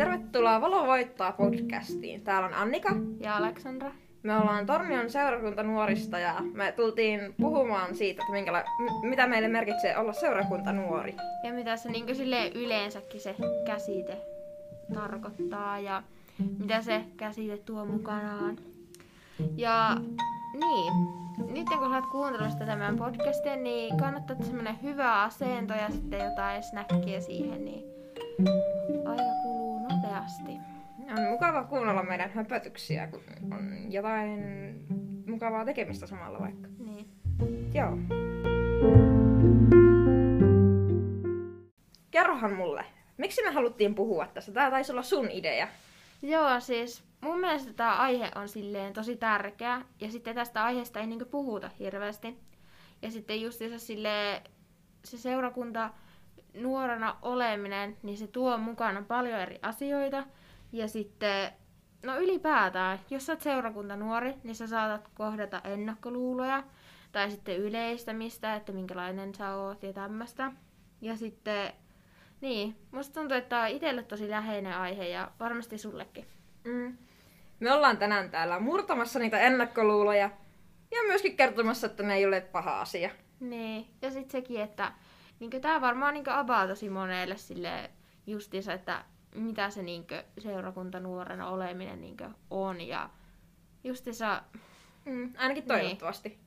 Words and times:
Tervetuloa 0.00 0.60
Valo 0.60 0.86
voittaa 0.86 1.32
podcastiin. 1.32 2.20
Täällä 2.22 2.48
on 2.48 2.54
Annika. 2.54 2.88
Ja 3.20 3.36
Aleksandra. 3.36 3.90
Me 4.22 4.36
ollaan 4.36 4.66
Tornion 4.66 5.10
seurakuntanuorista 5.10 6.18
ja 6.18 6.34
me 6.52 6.72
tultiin 6.72 7.34
puhumaan 7.40 7.94
siitä, 7.94 8.22
että 8.22 8.32
minkäla- 8.32 8.64
m- 8.78 9.08
mitä 9.08 9.26
meille 9.26 9.48
merkitsee 9.48 9.96
olla 9.98 10.12
seurakuntanuori. 10.12 11.14
Ja 11.44 11.52
mitä 11.52 11.76
se 11.76 11.90
niin 11.90 12.16
sille 12.16 12.48
yleensäkin 12.54 13.20
se 13.20 13.34
käsite 13.66 14.16
tarkoittaa 14.94 15.78
ja 15.78 16.02
mitä 16.58 16.82
se 16.82 17.04
käsite 17.16 17.58
tuo 17.58 17.84
mukanaan. 17.84 18.56
Ja 19.56 19.96
niin, 20.52 20.92
nyt 21.52 21.68
kun 21.68 22.10
kuunnellut 22.10 22.58
tätä 22.58 22.76
meidän 22.76 22.96
podcastia, 22.96 23.56
niin 23.56 23.96
kannattaa 23.96 24.34
ottaa 24.36 24.46
semmonen 24.46 24.82
hyvä 24.82 25.22
asento 25.22 25.74
ja 25.74 25.90
sitten 25.90 26.24
jotain 26.24 26.62
snackia 26.62 27.20
siihen, 27.20 27.64
niin 27.64 27.84
aika 29.06 29.22
kuluu 29.42 29.59
nopeasti. 30.20 30.52
On 31.18 31.30
mukava 31.30 31.64
kuunnella 31.64 32.02
meidän 32.02 32.30
höpötyksiä, 32.30 33.06
kun 33.06 33.22
on 33.52 33.92
jotain 33.92 34.40
mukavaa 35.26 35.64
tekemistä 35.64 36.06
samalla 36.06 36.40
vaikka. 36.40 36.68
Niin. 36.78 37.08
Joo. 37.74 37.98
Kerrohan 42.10 42.52
mulle, 42.52 42.84
miksi 43.18 43.42
me 43.42 43.50
haluttiin 43.50 43.94
puhua 43.94 44.26
tästä? 44.26 44.52
Tää 44.52 44.70
taisi 44.70 44.92
olla 44.92 45.02
sun 45.02 45.30
idea. 45.30 45.68
Joo, 46.22 46.60
siis 46.60 47.04
mun 47.20 47.40
mielestä 47.40 47.72
tämä 47.72 47.96
aihe 47.96 48.30
on 48.34 48.48
silleen 48.48 48.92
tosi 48.92 49.16
tärkeä. 49.16 49.82
Ja 50.00 50.10
sitten 50.10 50.34
tästä 50.34 50.64
aiheesta 50.64 51.00
ei 51.00 51.06
niinku 51.06 51.24
puhuta 51.24 51.70
hirveästi. 51.78 52.38
Ja 53.02 53.10
sitten 53.10 53.40
justiinsa 53.40 53.78
sille 53.78 54.42
se 55.04 55.18
seurakunta 55.18 55.90
nuorena 56.54 57.16
oleminen, 57.22 57.96
niin 58.02 58.18
se 58.18 58.26
tuo 58.26 58.58
mukana 58.58 59.02
paljon 59.02 59.40
eri 59.40 59.58
asioita. 59.62 60.24
Ja 60.72 60.88
sitten, 60.88 61.52
no 62.02 62.16
ylipäätään, 62.16 63.00
jos 63.10 63.26
sä 63.26 63.32
oot 63.32 63.40
seurakuntanuori, 63.40 64.34
niin 64.44 64.54
sä 64.54 64.66
saatat 64.66 65.08
kohdata 65.14 65.60
ennakkoluuloja. 65.64 66.62
Tai 67.12 67.30
sitten 67.30 67.56
yleistämistä, 67.56 68.54
että 68.54 68.72
minkälainen 68.72 69.34
sä 69.34 69.54
oot 69.54 69.82
ja 69.82 69.92
tämmöistä. 69.92 70.52
Ja 71.00 71.16
sitten, 71.16 71.72
niin, 72.40 72.76
musta 72.90 73.20
tuntuu, 73.20 73.36
että 73.36 73.48
tää 73.48 73.62
on 73.62 73.68
itselle 73.68 74.02
tosi 74.02 74.30
läheinen 74.30 74.76
aihe 74.76 75.08
ja 75.08 75.30
varmasti 75.40 75.78
sullekin. 75.78 76.26
Mm. 76.64 76.96
Me 77.60 77.72
ollaan 77.72 77.96
tänään 77.96 78.30
täällä 78.30 78.58
murtamassa 78.58 79.18
niitä 79.18 79.38
ennakkoluuloja 79.38 80.30
ja 80.90 80.98
myöskin 81.06 81.36
kertomassa, 81.36 81.86
että 81.86 82.02
ne 82.02 82.14
ei 82.14 82.26
ole 82.26 82.40
paha 82.40 82.80
asia. 82.80 83.10
Niin, 83.40 83.86
ja 84.02 84.10
sitten 84.10 84.30
sekin, 84.30 84.60
että 84.60 84.92
niin 85.40 85.50
tämä 85.50 85.80
varmaan 85.80 86.14
niin 86.14 86.28
avaa 86.28 86.66
tosi 86.66 86.90
monelle 86.90 87.36
sille 87.36 87.90
justiinsa, 88.26 88.72
että 88.72 89.04
mitä 89.34 89.70
se 89.70 89.82
niin 89.82 90.06
seurakuntanuorena 90.38 91.50
oleminen 91.50 92.00
niin 92.00 92.16
on. 92.50 92.80
Ja 92.80 93.10
justiinsa... 93.84 94.42
Mm, 95.04 95.32
ainakin 95.38 95.64
toivottavasti. 95.64 96.28
Niin. 96.28 96.38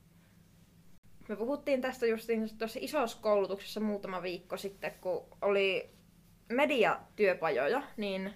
Me 1.27 1.35
puhuttiin 1.35 1.81
tästä 1.81 2.05
justiin 2.05 2.57
tuossa 2.57 2.79
isossa 2.81 3.17
koulutuksessa 3.21 3.79
muutama 3.79 4.21
viikko 4.21 4.57
sitten, 4.57 4.91
kun 5.01 5.25
oli 5.41 5.89
mediatyöpajoja, 6.49 7.83
niin 7.97 8.33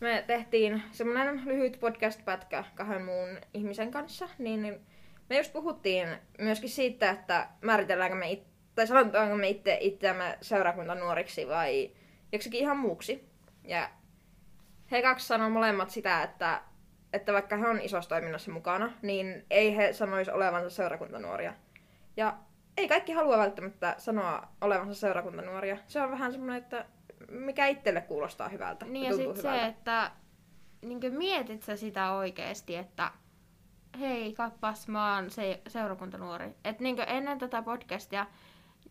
me 0.00 0.24
tehtiin 0.26 0.82
semmoinen 0.90 1.42
lyhyt 1.44 1.80
podcast-pätkä 1.80 2.64
kahden 2.74 3.04
muun 3.04 3.28
ihmisen 3.54 3.90
kanssa, 3.90 4.28
niin 4.38 4.80
me 5.28 5.36
just 5.36 5.52
puhuttiin 5.52 6.08
myöskin 6.38 6.70
siitä, 6.70 7.10
että 7.10 7.48
määritelläänkö 7.60 8.16
me 8.16 8.30
itse, 8.30 8.47
tai 8.78 8.86
sanotaanko 8.86 9.36
me 9.36 9.48
itse 9.48 9.78
itseämme 9.80 10.38
seurakuntanuoriksi 10.40 11.48
vai 11.48 11.90
joksikin 12.32 12.60
ihan 12.60 12.76
muuksi. 12.76 13.28
Ja 13.64 13.90
he 14.90 15.02
kaksi 15.02 15.26
sanoi 15.26 15.50
molemmat 15.50 15.90
sitä, 15.90 16.22
että, 16.22 16.62
että 17.12 17.32
vaikka 17.32 17.56
he 17.56 17.68
on 17.68 17.80
isossa 17.80 18.08
toiminnassa 18.08 18.50
mukana, 18.50 18.92
niin 19.02 19.46
ei 19.50 19.76
he 19.76 19.92
sanoisi 19.92 20.30
olevansa 20.30 20.70
seurakuntanuoria. 20.70 21.54
Ja 22.16 22.36
ei 22.76 22.88
kaikki 22.88 23.12
halua 23.12 23.38
välttämättä 23.38 23.94
sanoa 23.98 24.48
olevansa 24.60 24.94
seurakuntanuoria. 24.94 25.76
Se 25.86 26.00
on 26.00 26.10
vähän 26.10 26.32
semmoinen, 26.32 26.62
että 26.62 26.84
mikä 27.28 27.66
itselle 27.66 28.00
kuulostaa 28.00 28.48
hyvältä. 28.48 28.86
Niin 28.86 29.06
ja 29.06 29.16
sitten 29.16 29.42
se, 29.42 29.66
että 29.66 30.10
niin 30.82 31.14
mietit 31.18 31.62
sä 31.62 31.76
sitä 31.76 32.12
oikeasti, 32.12 32.76
että 32.76 33.10
hei, 34.00 34.32
kappas, 34.32 34.88
mä 34.88 35.14
oon 35.14 35.30
se, 35.30 35.60
seurakuntanuori. 35.68 36.54
Että 36.64 36.82
niin 36.82 36.96
ennen 37.06 37.38
tätä 37.38 37.62
podcastia 37.62 38.26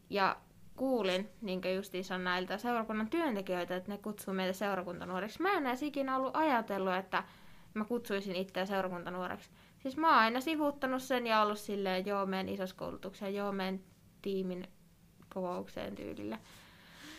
ja 0.10 0.38
kuulin 0.76 1.30
niin 1.42 1.76
justiinsa 1.76 2.18
näiltä 2.18 2.58
seurakunnan 2.58 3.10
työntekijöitä, 3.10 3.76
että 3.76 3.92
ne 3.92 3.98
kutsuu 3.98 4.34
meitä 4.34 4.54
seurakuntanuoriksi. 4.54 5.42
Mä 5.42 5.52
en 5.52 5.68
edes 5.68 5.84
ikinä 5.84 6.16
ollut 6.16 6.36
ajatellut, 6.36 6.96
että 6.96 7.24
mä 7.74 7.86
kutsuisin 7.86 8.36
itseä 8.36 8.66
seurakuntanuoreksi. 8.66 9.50
Siis 9.80 9.98
mä 9.98 10.08
oon 10.08 10.18
aina 10.18 10.42
sivuuttanut 10.42 11.04
sen 11.04 11.28
ja 11.28 11.42
ollut 11.42 11.60
silleen, 11.60 12.06
joo, 12.06 12.26
menen 12.26 12.50
isoskoulutukseen, 12.50 13.36
joo, 13.36 13.52
menen 13.52 13.84
tiimin 14.22 14.68
kokoukseen 15.34 15.96
tyylillä. 15.96 16.38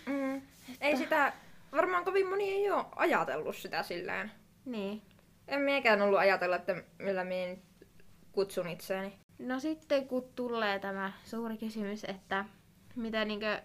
Mm. 0.07 0.37
Että... 0.37 0.45
Ei 0.81 0.97
sitä, 0.97 1.33
varmaan 1.73 2.05
kovin 2.05 2.29
moni 2.29 2.51
ei 2.51 2.71
ole 2.71 2.85
ajatellut 2.97 3.57
sitä 3.57 3.83
silleen. 3.83 4.33
Niin. 4.65 5.03
En 5.49 5.61
miekään 5.61 6.03
ollut 6.03 6.19
ajatella, 6.19 6.57
että 6.57 6.83
millä 6.99 7.25
minä 7.25 7.57
kutsun 8.33 8.69
itseäni. 8.69 9.19
No 9.39 9.61
sitten 9.61 10.09
kun 10.09 10.29
tulee 10.35 10.79
tämä 10.79 11.13
suuri 11.25 11.57
kysymys, 11.57 12.05
että 12.05 12.45
mitä, 12.99 13.25
niinkö, 13.25 13.63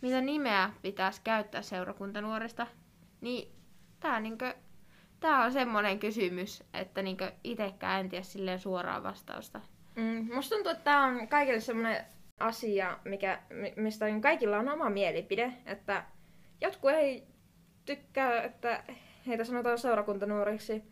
mitä 0.00 0.20
nimeä 0.20 0.70
pitäisi 0.82 1.20
käyttää 1.24 1.62
seurakuntanuorista, 1.62 2.66
niin 3.20 3.52
tämä 4.00 4.20
niinkö, 4.20 4.54
tää 5.20 5.44
on 5.44 5.52
semmoinen 5.52 5.98
kysymys, 5.98 6.64
että 6.74 7.02
niinkö 7.02 7.32
itsekään 7.44 8.00
en 8.00 8.08
tiedä 8.08 8.24
silleen 8.24 8.58
suoraa 8.58 9.02
vastausta. 9.02 9.60
Mm, 9.96 10.34
musta 10.34 10.54
tuntuu, 10.54 10.72
että 10.72 10.84
tämä 10.84 11.04
on 11.04 11.28
kaikille 11.28 11.60
semmoinen 11.60 12.04
asia, 12.40 12.98
mikä, 13.04 13.42
mistä 13.76 14.06
kaikilla 14.20 14.58
on 14.58 14.68
oma 14.68 14.90
mielipide, 14.90 15.52
että 15.66 16.04
jotkut 16.60 16.90
ei 16.90 17.26
tykkää, 17.84 18.42
että 18.42 18.84
heitä 19.26 19.44
sanotaan 19.44 19.78
seurakuntanuoriksi. 19.78 20.82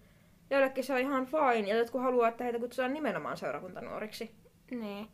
Joillekin 0.50 0.84
se 0.84 0.92
on 0.92 1.00
ihan 1.00 1.26
fine, 1.26 1.68
ja 1.68 1.76
jotkut 1.76 2.02
haluaa, 2.02 2.28
että 2.28 2.44
heitä 2.44 2.58
kutsutaan 2.58 2.92
nimenomaan 2.92 3.36
seurakuntanuoriksi. 3.36 4.34
Niin. 4.70 5.08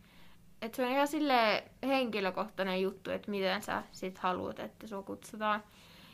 Et 0.63 0.75
se 0.75 0.83
on 0.83 0.91
ihan 0.93 1.09
sille 1.09 1.65
henkilökohtainen 1.83 2.83
juttu, 2.83 3.11
että 3.11 3.31
miten 3.31 3.63
sä 3.63 3.83
sit 3.93 4.19
haluat, 4.19 4.59
että 4.59 4.87
sua 4.87 5.03
kutsutaan. 5.03 5.63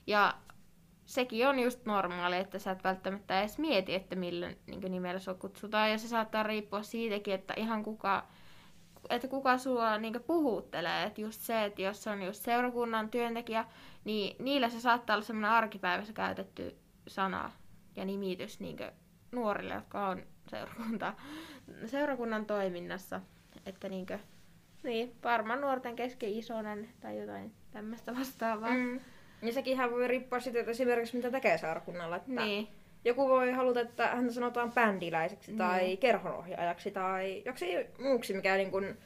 Ja 0.07 0.35
sekin 1.05 1.49
on 1.49 1.59
just 1.59 1.87
normaali, 1.87 2.37
että 2.37 2.59
sä 2.59 2.71
et 2.71 2.85
välttämättä 2.85 3.41
edes 3.41 3.59
mieti, 3.59 3.95
että 3.95 4.17
millä 4.17 4.53
niin 4.67 4.93
nimellä 4.93 5.21
sua 5.21 5.35
kutsutaan. 5.35 5.91
Ja 5.91 5.99
se 5.99 6.09
saattaa 6.09 6.43
riippua 6.43 6.83
siitäkin, 6.83 7.35
että 7.35 7.55
ihan 7.57 7.83
kuka 7.83 8.27
että 9.11 9.29
kuka 9.29 9.59
sua 9.59 9.99
niinku 9.99 10.19
puhuttelee. 10.19 11.05
Että 11.05 11.21
just 11.21 11.41
se, 11.41 11.65
että 11.65 11.83
jos 11.83 12.07
on 12.07 12.23
just 12.23 12.45
seurakunnan 12.45 13.11
työntekijä, 13.11 13.65
niin 14.05 14.37
niillä 14.45 14.69
se 14.69 14.81
saattaa 14.81 15.15
olla 15.15 15.25
semmoinen 15.25 15.51
arkipäivässä 15.51 16.13
käytetty 16.13 16.77
sana 17.09 17.53
ja 17.97 18.05
nimitys 18.05 18.61
niinku 18.61 18.85
nuorille, 19.33 19.75
jotka 19.75 20.09
on 20.09 20.23
seurakunta, 20.49 21.15
seurakunnan 21.87 22.47
toiminnassa. 22.47 23.21
Että 23.67 23.89
niinku, 23.89 24.15
niin, 24.83 25.15
varmaan 25.25 25.61
nuorten 25.61 25.97
kesken 25.97 26.29
isonen 26.29 26.89
tai 27.01 27.19
jotain 27.19 27.53
tämmöistä 27.71 28.15
vastaavaa. 28.17 28.71
Mm. 28.71 29.01
Ja 29.43 29.53
sekin 29.53 29.73
ihan 29.73 29.91
voi 29.91 30.09
riippua 30.09 30.41
siitä, 30.41 30.59
että 30.59 30.71
esimerkiksi 30.71 31.17
mitä 31.17 31.31
tekee 31.31 31.59
seurakunnalla. 31.59 32.17
Että 32.17 32.45
niin 32.45 32.69
joku 33.05 33.29
voi 33.29 33.53
haluta, 33.53 33.81
että 33.81 34.09
hän 34.09 34.33
sanotaan 34.33 34.73
bändiläiseksi 34.73 35.53
tai 35.53 35.91
mm. 35.91 35.99
kerhonohjaajaksi 35.99 36.91
tai 36.91 37.43
joksi 37.45 37.67
muuksi, 37.99 38.35
mikä, 38.35 38.57
niin 38.57 38.71
kun, 38.71 38.97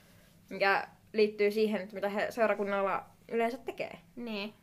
mikä 0.50 0.88
liittyy 1.12 1.50
siihen, 1.50 1.80
että 1.80 1.94
mitä 1.94 2.08
he 2.08 2.30
seurakunnalla 2.30 3.06
yleensä 3.28 3.58
tekee. 3.58 3.98
Niin. 4.16 4.54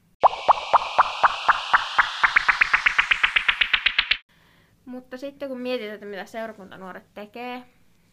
Mutta 4.85 5.17
sitten 5.17 5.49
kun 5.49 5.61
mietitään, 5.61 5.93
että 5.93 6.05
mitä 6.05 6.25
seurakuntanuoret 6.25 7.13
tekee, 7.13 7.63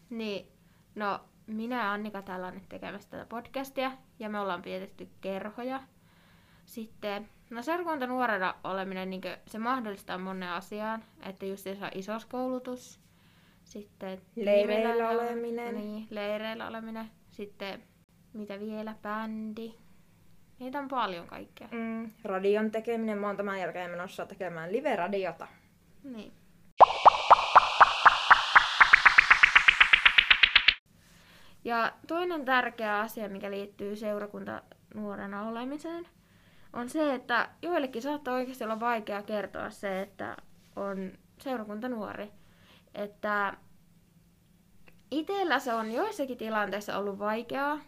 niin 0.09 0.47
no 0.95 1.19
minä 1.47 1.75
ja 1.75 1.93
Annika 1.93 2.21
täällä 2.21 2.47
on 2.47 2.53
nyt 2.53 2.69
tekemässä 2.69 3.09
tätä 3.09 3.25
podcastia 3.25 3.91
ja 4.19 4.29
me 4.29 4.39
ollaan 4.39 4.63
vietetty 4.63 5.09
kerhoja. 5.21 5.83
Sitten 6.65 7.29
No 7.51 7.61
seurakunta 7.61 8.07
nuorena 8.07 8.55
oleminen, 8.63 9.09
niin 9.09 9.21
se 9.47 9.59
mahdollistaa 9.59 10.17
monen 10.17 10.49
asiaan, 10.49 11.03
että 11.25 11.45
just 11.45 11.63
se 11.63 11.77
isoskoulutus, 11.95 12.99
sitten 13.63 14.21
leireillä 14.35 15.09
oleminen. 15.09 15.75
Niin, 15.75 16.07
leireillä 16.09 16.67
oleminen, 16.67 17.05
sitten 17.29 17.83
mitä 18.33 18.59
vielä, 18.59 18.95
bändi. 19.01 19.73
Niitä 20.59 20.79
on 20.79 20.87
paljon 20.87 21.27
kaikkea. 21.27 21.67
Mm, 21.71 22.11
radion 22.23 22.71
tekeminen, 22.71 23.17
mä 23.17 23.27
oon 23.27 23.37
tämän 23.37 23.59
jälkeen 23.59 23.91
menossa 23.91 24.25
tekemään 24.25 24.71
live-radiota. 24.71 25.47
Niin. 26.03 26.31
Ja 31.63 31.93
toinen 32.07 32.45
tärkeä 32.45 32.99
asia, 32.99 33.29
mikä 33.29 33.51
liittyy 33.51 33.95
seurakunta 33.95 34.61
nuorena 34.95 35.47
olemiseen, 35.47 36.07
on 36.73 36.89
se, 36.89 37.13
että 37.13 37.49
joillekin 37.61 38.01
saattaa 38.01 38.33
oikeasti 38.33 38.63
olla 38.63 38.79
vaikea 38.79 39.23
kertoa 39.23 39.69
se, 39.69 40.01
että 40.01 40.37
on 40.75 41.11
seurakuntanuori. 41.39 42.31
Että 42.95 43.57
itsellä 45.11 45.59
se 45.59 45.73
on 45.73 45.91
joissakin 45.91 46.37
tilanteissa 46.37 46.97
ollut 46.97 47.19
vaikeaa, 47.19 47.79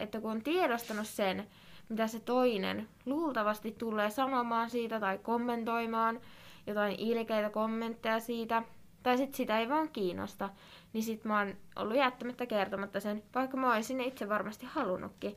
että 0.00 0.20
kun 0.20 0.30
on 0.30 0.42
tiedostanut 0.42 1.06
sen, 1.06 1.46
mitä 1.88 2.06
se 2.06 2.20
toinen 2.20 2.88
luultavasti 3.06 3.72
tulee 3.78 4.10
sanomaan 4.10 4.70
siitä 4.70 5.00
tai 5.00 5.18
kommentoimaan, 5.18 6.20
jotain 6.66 6.94
ilkeitä 6.98 7.50
kommentteja 7.50 8.20
siitä, 8.20 8.62
tai 9.02 9.16
sitten 9.16 9.36
sitä 9.36 9.58
ei 9.58 9.68
vaan 9.68 9.88
kiinnosta, 9.88 10.50
niin 10.96 11.04
sit 11.04 11.24
mä 11.24 11.38
oon 11.38 11.54
ollut 11.76 11.96
jättämättä 11.96 12.46
kertomatta 12.46 13.00
sen, 13.00 13.22
vaikka 13.34 13.56
mä 13.56 13.74
olisin 13.74 14.00
itse 14.00 14.28
varmasti 14.28 14.66
halunnutkin. 14.66 15.36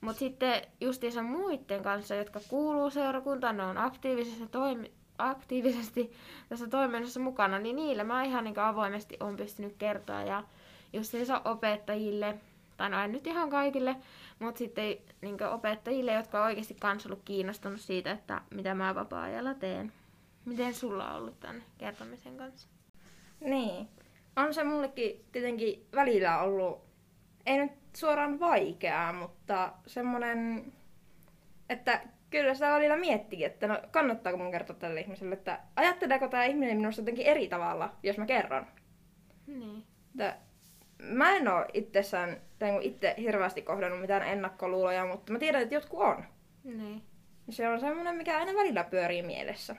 Mutta 0.00 0.18
sitten 0.18 0.62
justiinsa 0.80 1.22
muiden 1.22 1.82
kanssa, 1.82 2.14
jotka 2.14 2.40
kuuluu 2.48 2.90
seurakuntaan, 2.90 3.56
ne 3.56 3.64
on 3.64 3.78
aktiivisesti, 3.78 4.46
toimi, 4.46 4.92
aktiivisesti 5.18 6.12
tässä 6.48 6.66
toiminnassa 6.66 7.20
mukana, 7.20 7.58
niin 7.58 7.76
niille 7.76 8.04
mä 8.04 8.24
ihan 8.24 8.44
niin 8.44 8.58
avoimesti 8.58 9.16
on 9.20 9.36
pystynyt 9.36 9.74
kertoa. 9.78 10.22
Ja 10.22 10.44
justiinsa 10.92 11.42
opettajille, 11.44 12.38
tai 12.76 12.90
no 12.90 13.00
en 13.00 13.12
nyt 13.12 13.26
ihan 13.26 13.50
kaikille, 13.50 13.96
mutta 14.38 14.58
sitten 14.58 14.96
niin 15.20 15.44
opettajille, 15.52 16.12
jotka 16.12 16.38
on 16.38 16.44
oikeasti 16.44 16.76
kans 16.80 17.06
ollut 17.06 17.22
kiinnostunut 17.24 17.80
siitä, 17.80 18.12
että 18.12 18.40
mitä 18.50 18.74
mä 18.74 18.94
vapaa-ajalla 18.94 19.54
teen. 19.54 19.92
Miten 20.44 20.74
sulla 20.74 21.10
on 21.10 21.16
ollut 21.16 21.40
tämän 21.40 21.62
kertomisen 21.78 22.36
kanssa? 22.36 22.68
Niin. 23.40 23.88
On 24.36 24.54
se 24.54 24.64
mullekin 24.64 25.24
tietenkin 25.32 25.86
välillä 25.94 26.38
ollut, 26.38 26.84
ei 27.46 27.58
nyt 27.58 27.72
suoraan 27.96 28.40
vaikeaa, 28.40 29.12
mutta 29.12 29.72
semmonen, 29.86 30.72
että 31.68 32.00
kyllä 32.30 32.54
sitä 32.54 32.70
välillä 32.70 32.96
miettii, 32.96 33.44
että 33.44 33.66
no 33.66 33.80
kannattaako 33.90 34.38
mun 34.38 34.50
kertoa 34.50 34.76
tälle 34.76 35.00
ihmiselle, 35.00 35.34
että 35.34 35.60
ajatteleeko 35.76 36.28
tämä 36.28 36.44
ihminen 36.44 36.76
minusta 36.76 37.00
jotenkin 37.00 37.26
eri 37.26 37.48
tavalla, 37.48 37.92
jos 38.02 38.18
mä 38.18 38.26
kerron. 38.26 38.66
Niin. 39.46 39.84
Että 40.10 40.36
mä 40.98 41.36
en 41.36 41.48
oo 41.48 41.64
itsessään, 41.72 42.40
tai 42.58 42.78
itse 42.80 43.14
hirveästi 43.18 43.62
kohdannut 43.62 44.00
mitään 44.00 44.22
ennakkoluuloja, 44.22 45.06
mutta 45.06 45.32
mä 45.32 45.38
tiedän, 45.38 45.62
että 45.62 45.74
jotkut 45.74 46.00
on. 46.00 46.24
Niin. 46.64 47.02
Se 47.50 47.68
on 47.68 47.80
semmoinen, 47.80 48.16
mikä 48.16 48.38
aina 48.38 48.54
välillä 48.54 48.84
pyörii 48.84 49.22
mielessä. 49.22 49.76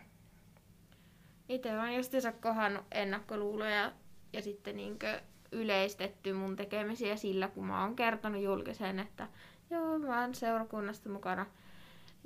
Itse 1.50 1.80
olen 1.80 1.96
justiinsa 1.96 2.32
kohannut 2.32 2.86
ennakkoluuloja 2.92 3.92
ja 4.36 4.42
sitten 4.42 4.78
niinkö 4.78 5.22
yleistetty 5.52 6.34
mun 6.34 6.56
tekemisiä 6.56 7.16
sillä, 7.16 7.48
kun 7.48 7.66
mä 7.66 7.82
oon 7.82 7.96
kertonut 7.96 8.42
julkiseen, 8.42 9.00
että 9.00 9.28
joo, 9.70 10.00
mä 10.00 10.22
oon 10.22 10.36
seurakunnasta 10.36 11.10
mukana 11.10 11.46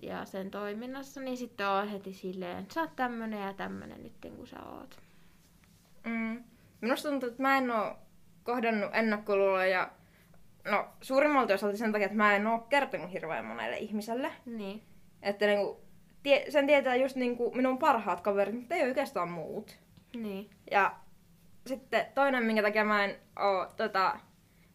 ja 0.02 0.26
sen 0.26 0.52
toiminnassa, 0.52 1.22
niin 1.22 1.38
sitten 1.38 1.68
on 1.68 1.88
heti 1.88 2.14
silleen, 2.14 2.66
sä 2.74 2.82
oot 2.82 2.96
tämmönen 2.96 3.42
ja 3.42 3.54
tämmönen 3.54 4.04
nyt 4.04 4.36
kun 4.36 4.48
sä 4.48 4.58
oot. 4.66 5.00
Mm. 6.06 6.44
Minusta 6.82 7.10
tuntuu, 7.10 7.30
että 7.30 7.42
mä 7.42 7.58
en 7.58 7.72
oo 7.72 7.96
kohdannut 8.44 8.90
ennakkoluuloja, 8.94 9.92
no 10.66 10.88
suurimmalta 11.02 11.54
osalta 11.54 11.78
sen 11.78 11.92
takia, 11.92 12.06
että 12.06 12.18
mä 12.18 12.36
en 12.36 12.48
oo 12.48 12.60
kertonut 12.60 13.12
hirveän 13.12 13.46
monelle 13.46 13.78
ihmiselle. 13.78 14.32
Niin. 14.46 14.82
Että 15.22 15.46
niinku, 15.46 15.82
tie, 16.24 16.52
sen 16.52 16.68
tietää 16.68 16.96
just 16.96 17.16
niinku 17.16 17.52
minun 17.56 17.78
parhaat 17.78 18.22
kaverit, 18.22 18.56
mutta 18.56 18.76
ei 18.76 18.84
oikeastaan 18.84 19.32
muut. 19.32 19.80
Niin. 20.16 20.50
Ja 20.72 20.96
sitten 21.70 22.06
toinen, 22.16 22.44
minkä 22.44 22.62
takia 22.62 22.86
mä 22.86 23.04
en 23.04 23.16
oo 23.40 23.68
tota, 23.78 24.20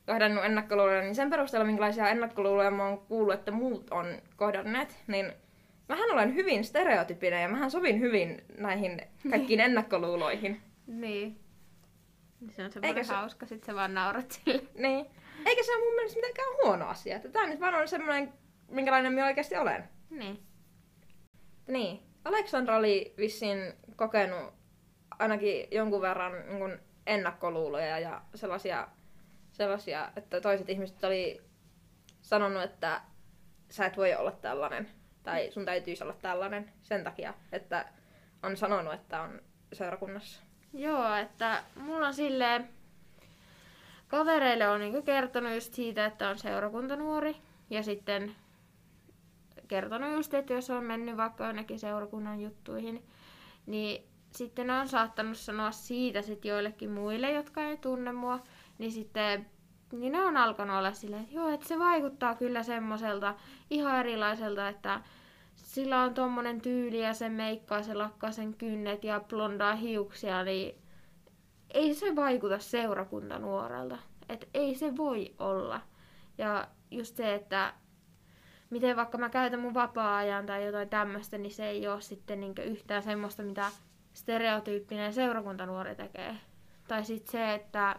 kohdannut 0.07 0.45
ennakkoluuloja, 0.45 1.01
niin 1.01 1.15
sen 1.15 1.31
perusteella, 1.31 1.67
minkälaisia 1.67 2.09
ennakkoluuloja 2.09 2.71
mä 2.71 2.89
oon 2.89 2.99
kuullut, 2.99 3.35
että 3.35 3.51
muut 3.51 3.91
on 3.91 4.07
kohdanneet, 4.37 5.03
niin 5.07 5.33
mähän 5.89 6.11
olen 6.11 6.35
hyvin 6.35 6.65
stereotypinen 6.65 7.43
ja 7.43 7.49
mähän 7.49 7.71
sovin 7.71 8.01
hyvin 8.01 8.45
näihin 8.59 9.03
kaikkiin 9.31 9.61
ennakkoluuloihin. 9.61 10.61
Niin. 10.87 11.41
Se 12.51 12.65
on 12.65 12.73
semmoinen 12.73 13.05
se... 13.05 13.15
hauska, 13.15 13.47
sit 13.47 13.65
sä 13.65 13.75
vaan 13.75 13.95
naurat 13.95 14.31
sille. 14.31 14.63
Niin. 14.75 15.07
Eikä 15.47 15.63
se 15.63 15.77
ole 15.77 15.85
mun 15.85 15.95
mielestä 15.95 16.17
mitenkään 16.17 16.49
huono 16.65 16.87
asia. 16.87 17.21
Tää 17.21 17.47
nyt 17.47 17.61
vaan 17.61 17.75
on 17.75 17.89
semmoinen, 17.89 18.33
minkälainen 18.71 19.13
minä 19.13 19.27
oikeasti 19.27 19.57
olen. 19.57 19.85
Niin. 20.11 20.43
Niin. 21.69 22.03
Aleksandra 22.25 22.77
oli 22.77 23.15
vissiin 23.19 23.59
kokenut 23.97 24.55
ainakin 25.19 25.69
jonkun 25.71 26.01
verran 26.01 26.33
niin 26.33 26.79
ennakkoluuloja 27.07 27.99
ja 27.99 28.23
sellaisia, 28.35 28.89
sellaisia, 29.53 30.13
että 30.17 30.41
toiset 30.41 30.69
ihmiset 30.69 31.05
oli 31.05 31.43
sanonut, 32.23 32.63
että 32.63 33.01
sä 33.71 33.87
et 33.87 33.97
voi 33.97 34.15
olla 34.15 34.33
tällainen. 34.33 34.91
Tai 35.23 35.51
sun 35.51 35.65
täytyisi 35.65 36.05
olla 36.05 36.17
tällainen 36.23 36.73
sen 36.83 37.05
takia, 37.05 37.35
että 37.53 37.85
on 38.43 38.57
sanonut, 38.57 38.95
että 38.95 39.23
on 39.23 39.41
seurakunnassa. 39.73 40.43
Joo, 40.73 41.15
että 41.15 41.63
mulla 41.77 42.07
on 42.07 42.15
silleen, 42.15 42.69
kavereille 44.09 44.69
on 44.69 44.81
niinku 44.81 45.03
kertonut 45.03 45.55
just 45.55 45.75
siitä, 45.75 46.07
että 46.07 46.29
on 46.29 46.39
seurakuntanuori. 46.39 47.37
Ja 47.71 47.83
sitten 47.83 48.37
kertonut 49.69 50.13
just, 50.13 50.35
että 50.35 50.53
jos 50.53 50.71
on 50.71 50.85
mennyt 50.85 51.17
vaikka 51.17 51.47
jonnekin 51.47 51.79
seurakunnan 51.79 52.41
juttuihin, 52.41 53.05
niin 53.67 54.05
sitten 54.37 54.71
on 54.71 54.89
saattanut 54.89 55.37
sanoa 55.37 55.71
siitä 55.71 56.23
sit 56.23 56.45
joillekin 56.45 56.91
muille, 56.91 57.33
jotka 57.33 57.63
ei 57.63 57.77
tunne 57.77 58.13
mua, 58.13 58.41
niin 58.79 58.93
sitten 58.93 59.47
niin 59.93 60.13
ne 60.13 60.23
on 60.23 60.37
alkanut 60.37 60.77
olla 60.77 60.93
silleen, 60.93 61.23
että 61.23 61.35
joo, 61.35 61.49
että 61.49 61.69
se 61.69 61.79
vaikuttaa 61.79 62.35
kyllä 62.35 62.63
semmoiselta 62.63 63.35
ihan 63.71 64.01
erilaiselta, 64.01 64.69
että 64.69 65.01
sillä 65.55 66.03
on 66.03 66.15
tommonen 66.15 66.61
tyyli 66.61 67.03
ja 67.03 67.15
se 67.15 67.29
meikkaa, 67.29 67.83
se 67.83 67.95
lakkaa 67.95 68.33
sen 68.33 68.55
kynnet 68.55 69.05
ja 69.05 69.21
blondaa 69.29 69.75
hiuksia, 69.75 70.45
niin 70.45 70.83
ei 71.75 71.95
se 71.95 72.17
vaikuta 72.17 72.59
seurakuntanuorelta. 72.59 73.99
Että 74.29 74.47
ei 74.55 74.75
se 74.75 74.97
voi 74.97 75.35
olla. 75.39 75.81
Ja 76.39 76.69
just 76.91 77.17
se, 77.17 77.35
että 77.35 77.75
miten 78.71 78.97
vaikka 78.97 79.19
mä 79.19 79.29
käytän 79.29 79.61
mun 79.61 79.75
vapaa-ajan 79.75 80.47
tai 80.47 80.67
jotain 80.67 80.89
tämmöistä, 80.89 81.39
niin 81.39 81.53
se 81.53 81.69
ei 81.69 81.89
ole 81.89 82.01
sitten 82.01 82.41
niinku 82.41 82.63
yhtään 82.63 83.03
semmoista, 83.03 83.43
mitä 83.43 83.71
stereotyyppinen 84.15 85.13
seurakuntanuori 85.13 85.95
tekee. 85.95 86.35
Tai 86.89 87.05
sitten 87.05 87.33
se, 87.33 87.55
että 87.55 87.97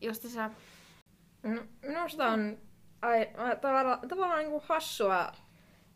just 0.00 0.22
sä... 0.22 0.50
No, 1.42 1.62
minusta 1.82 2.26
on 2.26 2.58
ai, 3.02 3.28
tavallaan, 3.60 4.08
tavallaan 4.08 4.38
niin 4.38 4.50
kuin 4.50 4.62
hassua, 4.66 5.32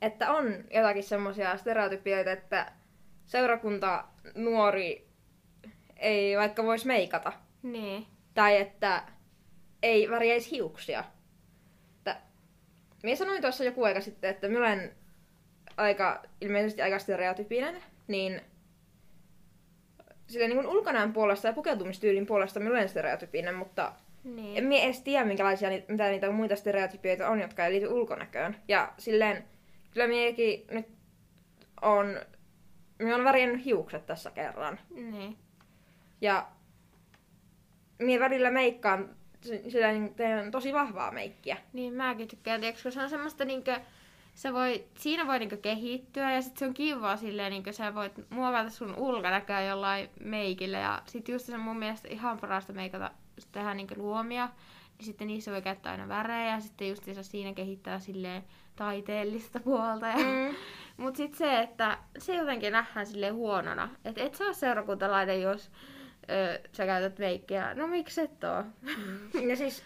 että 0.03 0.33
on 0.33 0.65
jotakin 0.75 1.03
semmoisia 1.03 1.57
stereotypioita, 1.57 2.33
että 2.33 2.73
seurakunta 3.27 4.05
nuori 4.35 5.09
ei 5.97 6.37
vaikka 6.37 6.65
voisi 6.65 6.87
meikata. 6.87 7.33
Niin. 7.63 8.07
Tai 8.35 8.57
että 8.57 9.03
ei 9.83 10.11
värjäisi 10.11 10.51
hiuksia. 10.51 11.05
Että, 11.97 12.17
minä 13.03 13.17
sanoin 13.17 13.43
tuossa 13.43 13.65
joku 13.65 13.85
aika 13.85 14.01
sitten, 14.01 14.31
että 14.31 14.49
minä 14.49 14.61
olen 14.61 14.95
aika, 15.77 16.23
ilmeisesti 16.41 16.83
aika 16.83 16.99
stereotypinen, 16.99 17.83
niin 18.09 18.41
sillä 20.27 20.49
niin 20.49 20.67
ulkonäön 20.67 21.13
puolesta 21.13 21.47
ja 21.47 21.53
pukeutumistyylin 21.53 22.27
puolesta 22.27 22.61
minä 22.61 22.71
olen 22.71 22.89
stereotypinen, 22.89 23.55
mutta 23.55 23.93
niin. 24.25 24.59
en 24.59 24.65
minä 24.65 24.85
edes 24.85 25.01
tiedä, 25.01 25.25
minkälaisia, 25.25 25.69
mitä 25.89 26.09
niitä 26.09 26.31
muita 26.31 26.57
stereotypioita 26.57 27.29
on, 27.29 27.41
jotka 27.41 27.67
ei 27.67 27.73
liity 27.73 27.89
ulkonäköön. 27.89 28.57
Ja 28.69 28.93
silleen, 28.99 29.45
kyllä 29.91 30.07
minäkin 30.07 30.65
nyt 30.71 30.87
on, 31.83 32.21
minä 32.99 33.15
olen 33.15 33.25
värjännyt 33.25 33.65
hiukset 33.65 34.07
tässä 34.07 34.31
kerran. 34.31 34.81
Niin. 34.91 35.37
Ja 36.21 36.47
minä 37.99 38.21
välillä 38.21 38.51
meikkaan 38.51 39.17
sillä 39.69 39.93
niin 39.93 40.15
teen 40.15 40.51
tosi 40.51 40.73
vahvaa 40.73 41.13
meikkiä. 41.13 41.57
Niin, 41.73 41.95
mäkin 41.95 42.29
tykkään, 42.29 42.61
tiiäks, 42.61 42.83
se 42.83 43.03
on 43.03 43.11
semmoista 43.11 43.45
niinkö, 43.45 43.81
sä 44.35 44.53
voi, 44.53 44.85
siinä 44.99 45.27
voi 45.27 45.39
niinku 45.39 45.57
kehittyä 45.57 46.33
ja 46.33 46.43
sit 46.43 46.57
se 46.57 46.67
on 46.67 46.75
kiva 46.75 47.17
silleen, 47.17 47.51
niinku 47.51 47.73
sä 47.73 47.95
voit 47.95 48.31
muovata 48.31 48.71
sun 48.71 48.95
ulkonäköä 48.97 49.63
jollain 49.63 50.11
meikillä 50.21 50.79
ja 50.79 51.03
sit 51.07 51.29
just 51.29 51.47
se 51.47 51.59
mun 51.59 51.79
mielestä 51.79 52.09
ihan 52.09 52.39
parasta 52.39 52.73
meikata 52.73 53.11
tehdä 53.53 53.75
niinku 53.75 53.95
luomia, 53.97 54.49
niin 54.99 55.07
sitten 55.07 55.27
niissä 55.27 55.53
voi 55.53 55.63
käyttää 55.63 55.93
aina 55.93 56.09
värejä 56.09 56.51
ja 56.51 56.61
sitten 56.61 56.89
just 56.89 57.05
siinä 57.23 57.55
kehittää 57.55 57.99
silleen 57.99 58.45
taiteellista 58.77 59.61
puolta. 59.61 60.07
Ja, 60.07 60.17
mm. 60.17 60.55
Mut 61.05 61.17
sit 61.17 61.35
se, 61.35 61.61
että 61.61 61.99
se 62.19 62.37
jotenkin 62.37 62.73
nähdään 62.73 63.07
silleen 63.07 63.35
huonona, 63.35 63.89
että 64.05 64.23
et 64.23 64.35
sä 64.35 64.45
ole 64.45 64.55
seurakuntalainen, 64.55 65.43
jos 65.43 65.71
öö, 66.31 66.59
sä 66.73 66.87
käytät 66.87 67.19
meikkiä. 67.19 67.75
No 67.75 67.87
miksi 67.87 68.21
et 68.21 68.45
oo? 68.45 68.63
Mm. 68.63 69.49
Ja 69.49 69.57
siis 69.57 69.85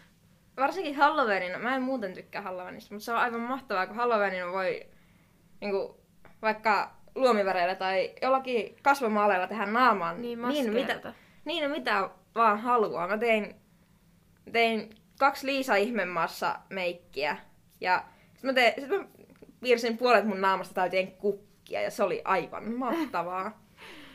varsinkin 0.58 0.96
Halloweenina, 0.96 1.58
mä 1.58 1.76
en 1.76 1.82
muuten 1.82 2.14
tykkää 2.14 2.42
Halloweenista, 2.42 2.94
mutta 2.94 3.04
se 3.04 3.12
on 3.12 3.18
aivan 3.18 3.40
mahtavaa, 3.40 3.86
kun 3.86 3.96
Halloweenina 3.96 4.52
voi 4.52 4.86
niinku, 5.60 6.00
vaikka 6.42 6.98
luomiväreillä 7.14 7.74
tai 7.74 8.14
jollakin 8.22 8.76
kasvomaaleilla 8.82 9.46
tehdä 9.46 9.66
naamaan 9.66 10.22
niin, 10.22 10.42
niin, 10.48 10.72
mitä, 10.72 11.12
niin 11.44 11.70
mitä 11.70 12.10
vaan 12.34 12.60
haluaa. 12.60 13.08
Mä 13.08 13.18
tein, 13.18 13.54
tein 14.52 14.90
kaksi 15.18 15.46
Liisa 15.46 15.74
Ihmemaassa 15.74 16.58
meikkiä 16.70 17.36
ja 17.80 18.04
sit 18.34 18.42
mä, 18.42 18.52
tein, 18.52 18.74
sit 18.80 18.88
mä 18.88 19.04
piirsin 19.60 19.98
puolet 19.98 20.24
mun 20.24 20.40
naamasta 20.40 20.74
täyteen 20.74 21.12
kukkia 21.12 21.82
ja 21.82 21.90
se 21.90 22.02
oli 22.02 22.22
aivan 22.24 22.72
mahtavaa. 22.84 23.64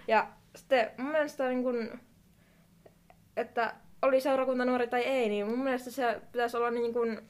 Ja 0.07 0.27
sitten 0.55 0.91
mun 0.97 1.11
mielestä 1.11 1.47
niin 1.47 1.63
kun, 1.63 1.99
että 3.37 3.75
oli 4.03 4.21
seurakuntanuori 4.21 4.87
tai 4.87 5.01
ei, 5.01 5.29
niin 5.29 5.47
mun 5.47 5.63
mielestä 5.63 5.91
se 5.91 6.21
pitäisi 6.31 6.57
olla 6.57 6.71
niin 6.71 6.93
kun 6.93 7.21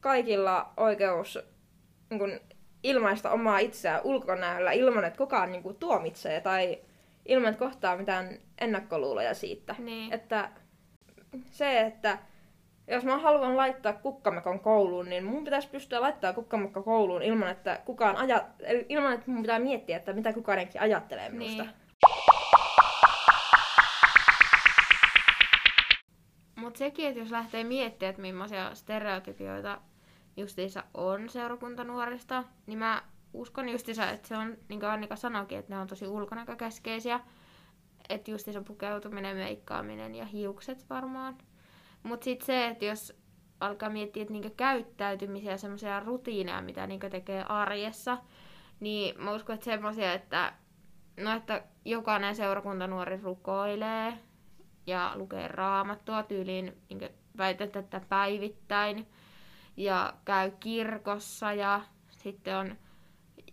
kaikilla 0.00 0.72
oikeus 0.76 1.38
niin 2.10 2.18
kun 2.18 2.40
ilmaista 2.82 3.30
omaa 3.30 3.58
itseään 3.58 4.00
ulkonäöllä 4.04 4.72
ilman, 4.72 5.04
että 5.04 5.18
kukaan 5.18 5.52
niin 5.52 5.62
kun 5.62 5.76
tuomitsee 5.76 6.40
tai 6.40 6.78
ilman, 7.26 7.48
että 7.48 7.64
kohtaa 7.64 7.96
mitään 7.96 8.38
ennakkoluuloja 8.60 9.34
siitä. 9.34 9.74
Niin. 9.78 10.12
Että 10.12 10.50
se, 11.50 11.80
että 11.80 12.18
jos 12.86 13.04
mä 13.04 13.18
haluan 13.18 13.56
laittaa 13.56 13.92
kukkamekon 13.92 14.60
kouluun, 14.60 15.08
niin 15.08 15.24
mun 15.24 15.44
pitäisi 15.44 15.68
pystyä 15.68 16.00
laittaa 16.00 16.32
kukkamekko 16.32 16.82
kouluun 16.82 17.22
ilman, 17.22 17.48
että 17.50 17.80
kukaan 17.84 18.16
aja, 18.16 18.44
ilman, 18.88 19.12
että 19.12 19.30
mun 19.30 19.42
pitää 19.42 19.58
miettiä, 19.58 19.96
että 19.96 20.12
mitä 20.12 20.32
kukaan 20.32 20.58
ajattelee 20.80 21.28
minusta. 21.28 21.62
Niin. 21.62 21.74
Mutta 26.68 26.78
sekin, 26.78 27.08
että 27.08 27.20
jos 27.20 27.30
lähtee 27.30 27.64
miettimään, 27.64 28.10
että 28.10 28.22
millaisia 28.22 28.74
stereotypioita 28.74 29.80
justiinsa 30.36 30.84
on 30.94 31.28
seurakuntanuorista, 31.28 32.44
niin 32.66 32.78
mä 32.78 33.02
uskon 33.32 33.68
justiinsa, 33.68 34.10
että 34.10 34.28
se 34.28 34.36
on, 34.36 34.56
niin 34.68 34.80
kuin 34.80 34.90
Annika 34.90 35.16
sanoikin, 35.16 35.58
että 35.58 35.74
ne 35.74 35.80
on 35.80 35.86
tosi 35.86 36.06
ulkonäkökeskeisiä. 36.06 37.20
Että 38.08 38.30
justiinsa 38.30 38.62
pukeutuminen, 38.62 39.36
meikkaaminen 39.36 40.14
ja 40.14 40.24
hiukset 40.24 40.90
varmaan. 40.90 41.38
Mutta 42.02 42.24
sitten 42.24 42.46
se, 42.46 42.66
että 42.66 42.84
jos 42.84 43.16
alkaa 43.60 43.90
miettiä 43.90 44.22
että 44.22 44.32
niinku 44.32 44.50
käyttäytymisiä 44.56 45.56
semmoisia 45.56 46.00
rutiineja, 46.00 46.62
mitä 46.62 46.86
niinku 46.86 47.10
tekee 47.10 47.44
arjessa, 47.48 48.18
niin 48.80 49.22
mä 49.22 49.32
uskon, 49.32 49.54
että 49.54 49.64
semmoisia, 49.64 50.12
että, 50.12 50.52
no, 51.20 51.36
että 51.36 51.62
jokainen 51.84 52.36
seurakuntanuori 52.36 53.20
rukoilee 53.22 54.27
ja 54.88 55.12
lukee 55.14 55.48
raamattua 55.48 56.22
tyyliin, 56.22 56.76
niin 56.88 57.10
väität, 57.38 57.76
että 57.76 58.00
päivittäin, 58.08 59.06
ja 59.76 60.12
käy 60.24 60.50
kirkossa 60.60 61.52
ja 61.52 61.80
sitten 62.10 62.56
on 62.56 62.76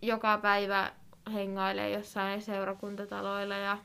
joka 0.02 0.38
päivä 0.38 0.92
hengailee 1.32 1.90
jossain 1.90 2.42
seurakuntataloilla 2.42 3.56
ja 3.56 3.78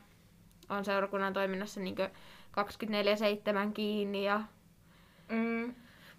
on 0.68 0.84
seurakunnan 0.84 1.32
toiminnassa 1.32 1.80
niin 1.80 1.96
24-7 1.98 3.72
kiinni. 3.74 4.24
Ja... 4.24 4.40
Mm. 5.28 5.74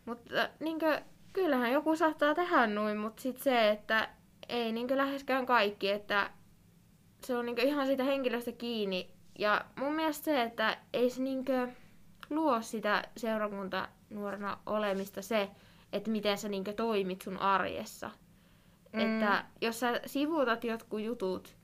Mutta 0.05 0.49
niin 0.59 0.79
kuin, 0.79 0.99
kyllähän 1.33 1.71
joku 1.71 1.95
saattaa 1.95 2.35
tehdä 2.35 2.67
noin, 2.67 2.97
mutta 2.97 3.21
sitten 3.21 3.43
se, 3.43 3.69
että 3.69 4.09
ei 4.49 4.71
niin 4.71 4.97
läheskään 4.97 5.45
kaikki, 5.45 5.89
että 5.89 6.29
se 7.25 7.35
on 7.35 7.45
niin 7.45 7.59
ihan 7.59 7.87
siitä 7.87 8.03
henkilöstä 8.03 8.51
kiinni. 8.51 9.12
Ja 9.39 9.65
mun 9.79 9.93
mielestä 9.93 10.25
se, 10.25 10.41
että 10.41 10.77
ei 10.93 11.09
se 11.09 11.21
niin 11.21 11.45
luo 12.29 12.61
sitä 12.61 13.03
seurakunta 13.17 13.87
nuorena 14.09 14.57
olemista 14.65 15.21
se, 15.21 15.49
että 15.93 16.11
miten 16.11 16.37
sä 16.37 16.49
niin 16.49 16.63
toimit 16.75 17.21
sun 17.21 17.37
arjessa. 17.37 18.11
Mm. 18.93 18.99
Että 18.99 19.45
jos 19.61 19.79
sä 19.79 20.01
sivuutat 20.05 20.63
jotkut 20.63 21.01
jutut, 21.01 21.55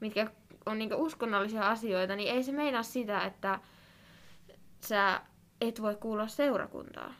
mitkä 0.00 0.30
on 0.66 0.78
niin 0.78 0.94
uskonnollisia 0.94 1.68
asioita, 1.68 2.16
niin 2.16 2.34
ei 2.34 2.42
se 2.42 2.52
meinaa 2.52 2.82
sitä, 2.82 3.24
että 3.24 3.58
sä 4.80 5.20
et 5.60 5.82
voi 5.82 5.96
kuulla 5.96 6.28
seurakuntaa. 6.28 7.14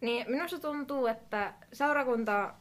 Niin, 0.00 0.30
minusta 0.30 0.58
tuntuu, 0.58 1.06
että 1.06 1.54
seurakunta, 1.72 2.54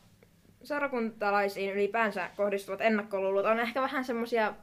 seurakuntalaisiin 0.64 1.74
ylipäänsä 1.74 2.30
kohdistuvat 2.38 2.82
ennakkoluulot 2.82 3.46
on 3.46 3.60
ehkä 3.60 3.82
vähän 3.82 4.06
semmoisia 4.06 4.54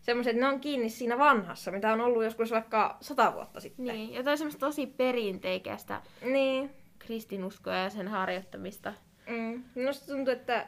semmoisia, 0.00 0.30
että 0.30 0.40
ne 0.40 0.48
on 0.48 0.60
kiinni 0.60 0.88
siinä 0.88 1.18
vanhassa, 1.18 1.70
mitä 1.70 1.92
on 1.92 2.00
ollut 2.00 2.24
joskus 2.24 2.50
vaikka 2.50 2.96
sata 3.00 3.34
vuotta 3.34 3.60
sitten. 3.60 3.84
Niin, 3.84 4.14
jotain 4.14 4.38
semmoista 4.38 4.66
tosi 4.66 4.86
perinteikästä 4.86 6.02
niin. 6.22 6.70
kristinuskoa 6.98 7.74
ja 7.74 7.90
sen 7.90 8.08
harjoittamista. 8.08 8.94
Mm. 9.26 9.64
Minusta 9.74 10.06
tuntuu, 10.06 10.32
että, 10.32 10.66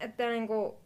että 0.00 0.28
niinku, 0.28 0.80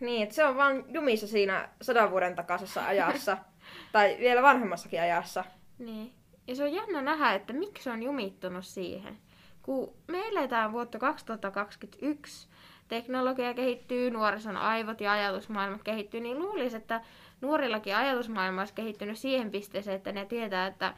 niin, 0.00 0.22
että 0.22 0.34
se 0.34 0.44
on 0.44 0.56
vaan 0.56 0.84
jumissa 0.88 1.26
siinä 1.26 1.68
sadan 1.82 2.10
vuoden 2.10 2.34
takaisessa 2.34 2.86
ajassa. 2.86 3.38
tai 3.92 4.16
vielä 4.20 4.42
vanhemmassakin 4.42 5.00
ajassa. 5.00 5.44
Niin. 5.78 6.12
Ja 6.46 6.56
se 6.56 6.64
on 6.64 6.72
jännä 6.72 7.02
nähdä, 7.02 7.34
että 7.34 7.52
miksi 7.52 7.84
se 7.84 7.90
on 7.90 8.02
jumittunut 8.02 8.64
siihen. 8.64 9.18
Kun 9.62 9.94
me 10.08 10.28
eletään 10.28 10.72
vuotta 10.72 10.98
2021, 10.98 12.48
teknologia 12.94 13.54
kehittyy, 13.54 14.10
nuorison 14.10 14.56
aivot 14.56 15.00
ja 15.00 15.12
ajatusmaailmat 15.12 15.82
kehittyy, 15.82 16.20
niin 16.20 16.38
luulisi, 16.38 16.76
että 16.76 17.00
nuorillakin 17.40 17.96
ajatusmaailma 17.96 18.60
olisi 18.60 18.74
kehittynyt 18.74 19.18
siihen 19.18 19.50
pisteeseen, 19.50 19.96
että 19.96 20.12
ne 20.12 20.26
tietää, 20.26 20.66
että 20.66 20.94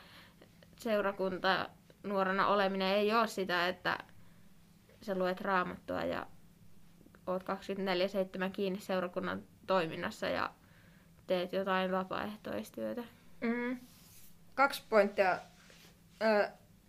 seurakunta 0.76 1.68
nuorena 2.02 2.46
oleminen 2.46 2.88
ei 2.88 3.14
ole 3.14 3.26
sitä, 3.26 3.68
että 3.68 3.98
sä 5.02 5.14
luet 5.14 5.40
raamattua 5.40 6.02
ja 6.02 6.26
oot 7.26 7.42
24-7 7.42 7.46
kiinni 8.52 8.80
seurakunnan 8.80 9.42
toiminnassa 9.66 10.26
ja 10.26 10.50
teet 11.26 11.52
jotain 11.52 11.92
vapaaehtoistyötä. 11.92 13.02
Mm. 13.40 13.78
Kaksi 14.54 14.82
pointtia. 14.88 15.38
Ö, 16.22 16.48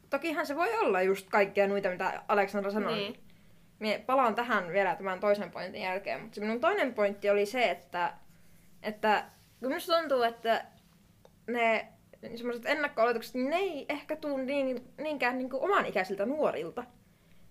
tokihan 0.10 0.46
se 0.46 0.56
voi 0.56 0.78
olla 0.80 1.02
just 1.02 1.30
kaikkea 1.30 1.68
noita, 1.68 1.90
mitä 1.90 2.24
Aleksandra 2.28 2.72
sanoi. 2.72 2.96
Niin. 2.96 3.27
Mie 3.80 4.00
palaan 4.00 4.36
tähän 4.36 4.68
vielä 4.68 4.96
tämän 4.96 5.20
toisen 5.20 5.52
pointin 5.52 5.82
jälkeen, 5.82 6.22
mutta 6.22 6.42
minun 6.42 6.60
toinen 6.60 6.94
pointti 6.94 7.30
oli 7.30 7.46
se, 7.46 7.72
että, 7.72 8.14
että 8.84 9.26
kun 9.60 9.68
minusta 9.70 10.00
tuntuu, 10.00 10.24
että 10.24 10.66
ne 11.48 11.88
semmoiset 12.36 12.66
ennakko-oletukset, 12.66 13.34
niin 13.34 13.50
ne 13.50 13.56
ei 13.56 13.86
ehkä 13.90 14.16
tule 14.16 14.44
niin, 14.44 14.94
niinkään 14.98 15.38
niin 15.38 15.50
kuin 15.50 15.64
oman 15.64 15.86
ikäisiltä 15.86 16.26
nuorilta, 16.26 16.84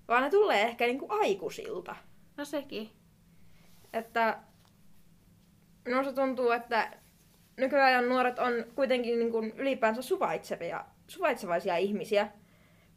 vaan 0.08 0.22
ne 0.22 0.30
tulee 0.30 0.62
ehkä 0.62 0.86
niin 0.86 0.98
kuin 0.98 1.10
aikuisilta. 1.10 1.96
No 2.36 2.44
sekin. 2.44 2.90
Että 3.92 4.38
minusta 5.84 6.12
tuntuu, 6.12 6.50
että 6.50 6.92
nykyajan 7.56 8.08
nuoret 8.08 8.38
on 8.38 8.52
kuitenkin 8.74 9.18
niin 9.18 9.32
kuin 9.32 9.52
ylipäänsä 9.56 10.02
suvaitsevia, 10.02 10.84
suvaitsevaisia 11.06 11.76
ihmisiä. 11.76 12.28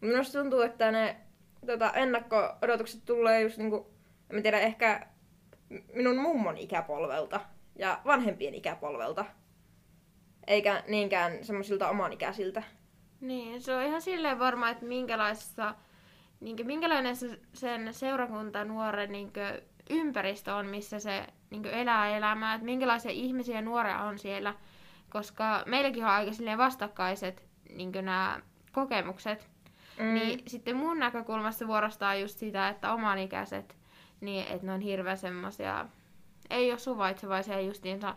Minusta 0.01 0.39
tuntuu, 0.39 0.61
että 0.61 0.91
ne 0.91 1.15
tota, 1.67 1.91
ennakko-odotukset 1.91 3.05
tulee 3.05 3.41
just 3.41 3.57
niinku, 3.57 3.93
en 4.29 4.43
tiedä, 4.43 4.59
ehkä 4.59 5.07
minun 5.93 6.17
mummon 6.17 6.57
ikäpolvelta 6.57 7.39
ja 7.75 8.01
vanhempien 8.05 8.53
ikäpolvelta. 8.53 9.25
Eikä 10.47 10.83
niinkään 10.87 11.43
semmoisilta 11.43 11.89
omanikäisiltä. 11.89 12.63
Niin, 13.21 13.61
se 13.61 13.75
on 13.75 13.83
ihan 13.83 14.01
silleen 14.01 14.39
varma, 14.39 14.69
että 14.69 14.85
minkälaisessa, 14.85 15.75
niin 16.39 16.67
minkälainen 16.67 17.15
se, 17.15 17.39
sen 17.53 17.93
seurakunta 17.93 18.65
nuoren 18.65 19.11
niin 19.11 19.33
ympäristö 19.89 20.55
on, 20.55 20.65
missä 20.65 20.99
se 20.99 21.25
niin 21.49 21.65
elää 21.65 22.17
elämää, 22.17 22.53
että 22.53 22.65
minkälaisia 22.65 23.11
ihmisiä 23.11 23.61
nuoria 23.61 24.03
on 24.03 24.19
siellä, 24.19 24.53
koska 25.09 25.63
meilläkin 25.65 26.03
on 26.03 26.09
aika 26.09 26.31
vastakkaiset 26.57 27.43
niin 27.69 27.91
nämä 27.91 28.41
kokemukset. 28.71 29.49
Mm. 29.99 30.13
Niin 30.13 30.43
sitten 30.47 30.75
mun 30.75 30.99
näkökulmasta 30.99 31.67
vuorostaa 31.67 32.15
just 32.15 32.37
sitä, 32.37 32.69
että 32.69 32.93
omanikäiset, 32.93 33.77
niin 34.21 34.47
että 34.47 34.65
ne 34.65 34.73
on 34.73 34.81
hirveän 34.81 35.17
semmoisia, 35.17 35.85
ei 36.49 36.71
ole 36.71 36.79
suvaitsevaisia 36.79 37.61
justiinsa 37.61 38.15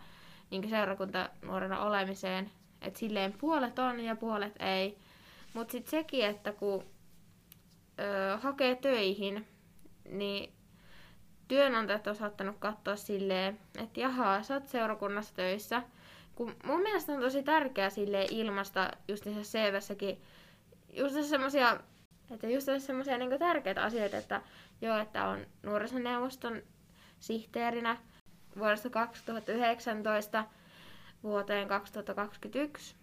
niin 0.50 0.70
seurakuntanuorena 0.70 1.80
olemiseen. 1.80 2.50
Että 2.82 2.98
silleen 2.98 3.32
puolet 3.32 3.78
on 3.78 4.00
ja 4.00 4.16
puolet 4.16 4.54
ei. 4.58 4.98
Mutta 5.54 5.72
sitten 5.72 5.90
sekin, 5.90 6.24
että 6.24 6.52
kun 6.52 6.84
ö, 8.00 8.38
hakee 8.38 8.76
töihin, 8.76 9.48
niin 10.08 10.52
työnantajat 11.48 12.06
on 12.06 12.16
saattanut 12.16 12.56
katsoa 12.58 12.96
silleen, 12.96 13.58
että 13.78 14.00
jaha, 14.00 14.42
sä 14.42 14.54
oot 14.54 14.68
seurakunnassa 14.68 15.34
töissä. 15.34 15.82
Kun 16.34 16.54
mun 16.64 16.80
mielestä 16.80 17.12
on 17.12 17.20
tosi 17.20 17.42
tärkeää 17.42 17.90
silleen 17.90 18.28
ilmasta 18.30 18.90
just 19.08 19.24
niissä 19.24 19.58
CVssäkin 19.58 20.22
just 20.92 21.22
semmoisia, 21.22 21.80
että 22.30 22.48
just 22.48 22.68
semmoisia 22.78 23.18
niin 23.18 23.38
tärkeitä 23.38 23.82
asioita, 23.82 24.16
että 24.16 24.42
joo, 24.80 24.98
että 24.98 25.28
on 25.28 25.46
nuorisoneuvoston 25.62 26.62
sihteerinä 27.18 27.96
vuodesta 28.58 28.90
2019 28.90 30.44
vuoteen 31.22 31.68
2021. 31.68 32.96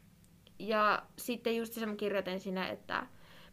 Ja 0.59 1.03
sitten 1.17 1.57
just 1.57 1.73
se 1.73 1.85
mä 1.85 1.95
kirjoitin 1.95 2.39
sinne, 2.39 2.69
että 2.69 3.07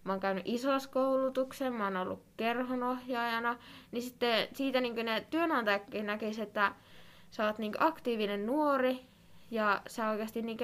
mä 0.04 0.12
oon 0.12 0.20
käynyt 0.20 0.42
isoskoulutuksen, 0.46 1.72
mä 1.72 1.84
oon 1.84 1.96
ollut 1.96 2.22
kerhonohjaajana, 2.36 3.58
niin 3.92 4.02
sitten 4.02 4.48
siitä 4.52 4.80
niin 4.80 5.06
ne 5.06 5.26
työnantajakin 5.30 6.06
näkisivät, 6.06 6.48
että 6.48 6.74
sä 7.30 7.46
oot 7.46 7.58
niin 7.58 7.74
aktiivinen 7.78 8.46
nuori 8.46 9.06
ja 9.50 9.82
sä 9.86 10.10
oikeasti 10.10 10.42
niin 10.42 10.58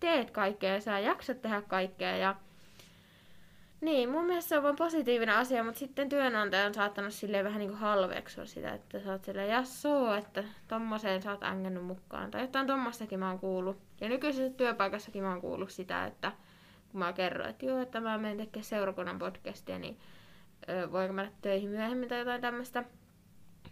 teet 0.00 0.30
kaikkea 0.30 0.74
ja 0.74 0.80
sä 0.80 0.98
jaksat 0.98 1.42
tehdä 1.42 1.62
kaikkea 1.62 2.16
ja 2.16 2.36
Niin, 3.80 4.10
mun 4.10 4.24
mielestä 4.24 4.48
se 4.48 4.56
on 4.56 4.62
vaan 4.62 4.76
positiivinen 4.76 5.34
asia, 5.34 5.64
mutta 5.64 5.78
sitten 5.78 6.08
työnantaja 6.08 6.66
on 6.66 6.74
saattanut 6.74 7.12
silleen 7.14 7.44
vähän 7.44 7.58
niin 7.58 7.70
kuin 7.70 7.80
halveksua 7.80 8.46
sitä, 8.46 8.74
että 8.74 9.00
sä 9.00 9.12
oot 9.12 9.24
silleen 9.24 9.50
jassoo, 9.50 10.14
että 10.14 10.44
tommoseen 10.68 11.22
sä 11.22 11.30
oot 11.30 11.42
ängännyt 11.42 11.84
mukaan. 11.84 12.30
Tai 12.30 12.40
jotain 12.40 12.66
tommostakin 12.66 13.18
mä 13.18 13.28
oon 13.28 13.38
kuullut. 13.38 13.78
Ja 14.00 14.08
nykyisessä 14.08 14.56
työpaikassakin 14.56 15.22
mä 15.22 15.30
oon 15.30 15.40
kuullut 15.40 15.70
sitä, 15.70 16.06
että 16.06 16.32
kun 16.92 16.98
mä 16.98 17.12
kerroin, 17.12 17.50
että 17.50 17.66
joo, 17.66 17.78
että 17.78 18.00
mä 18.00 18.18
menen 18.18 18.36
tekemään 18.36 18.64
seurakunnan 18.64 19.18
podcastia, 19.18 19.78
niin 19.78 19.98
ö, 20.68 20.92
voinko 20.92 21.12
mennä 21.12 21.32
töihin 21.42 21.70
myöhemmin 21.70 22.08
tai 22.08 22.18
jotain 22.18 22.40
tämmöistä. 22.40 22.84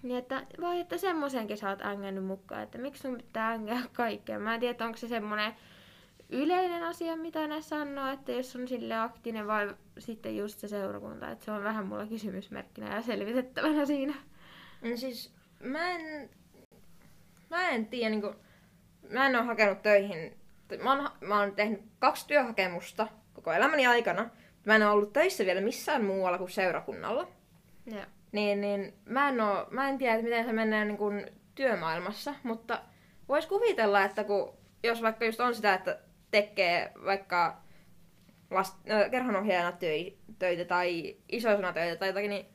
Niin 0.02 0.18
että 0.18 0.46
voi, 0.60 0.80
että 0.80 0.98
semmoisenkin 0.98 1.56
sä 1.56 1.70
oot 1.70 1.82
ängännyt 1.82 2.25
mukaan, 2.25 2.62
että 2.62 2.78
miksi 2.78 3.02
sun 3.02 3.16
pitää 3.16 3.48
ängää 3.50 3.82
kaikkea. 3.92 4.38
Mä 4.38 4.54
en 4.54 4.60
tiedä, 4.60 4.84
onko 4.84 4.96
se 4.96 5.08
semmoinen 5.08 5.54
yleinen 6.30 6.83
asia, 6.83 7.16
mitä 7.16 7.47
ne 7.47 7.62
sanoo, 7.62 8.12
että 8.12 8.33
jos 8.33 8.56
on 8.56 8.68
sille 8.68 8.99
aktiivinen 8.99 9.47
vai 9.47 9.75
sitten 9.99 10.37
just 10.37 10.59
se 10.59 10.68
seurakunta, 10.68 11.30
että 11.30 11.45
se 11.45 11.50
on 11.50 11.64
vähän 11.64 11.87
mulla 11.87 12.06
kysymysmerkkinä 12.06 12.95
ja 12.95 13.02
selvitettävänä 13.02 13.87
siinä. 13.87 14.14
No 14.83 14.97
siis 14.97 15.35
mä 15.61 15.90
en, 15.90 16.30
mä 17.50 17.68
en 17.68 17.87
tiedä, 17.87 18.11
niin 18.11 18.21
kuin, 18.21 18.35
mä 19.11 19.26
en 19.26 19.37
ole 19.37 19.45
hakenut 19.45 19.83
töihin, 19.83 20.37
mä 20.83 20.92
oon, 20.92 21.11
mä 21.21 21.40
oon 21.40 21.52
tehnyt 21.52 21.80
kaksi 21.99 22.26
työhakemusta 22.26 23.06
koko 23.33 23.52
elämäni 23.52 23.87
aikana, 23.87 24.30
mä 24.64 24.76
en 24.76 24.83
ole 24.83 24.90
ollut 24.90 25.12
töissä 25.12 25.45
vielä 25.45 25.61
missään 25.61 26.04
muualla 26.04 26.38
kuin 26.38 26.50
seurakunnalla. 26.50 27.28
Joo. 27.87 28.04
Niin, 28.33 28.61
niin 28.61 28.95
mä, 29.04 29.28
en 29.28 29.40
oo, 29.40 29.66
mä 29.71 29.88
en 29.88 29.99
tiedä, 29.99 30.14
että 30.14 30.25
miten 30.25 30.45
se 30.45 30.52
menee 30.52 30.85
niin 30.85 30.99
kuin 30.99 31.26
työmaailmassa, 31.54 32.35
mutta 32.42 32.83
vois 33.28 33.47
kuvitella, 33.47 34.04
että 34.04 34.25
kun, 34.25 34.54
jos 34.83 35.02
vaikka 35.02 35.25
just 35.25 35.40
on 35.40 35.54
sitä, 35.54 35.75
että 35.75 35.99
tekee 36.30 36.92
vaikka 37.04 37.62
last, 38.50 38.90
äh, 38.90 39.11
kerhonohjaajana 39.11 39.73
töi, 39.73 40.18
töitä 40.38 40.64
tai 40.64 41.16
isoisena 41.28 41.73
töitä 41.73 41.97
tai 41.97 42.09
jotakin, 42.09 42.30
niin 42.30 42.47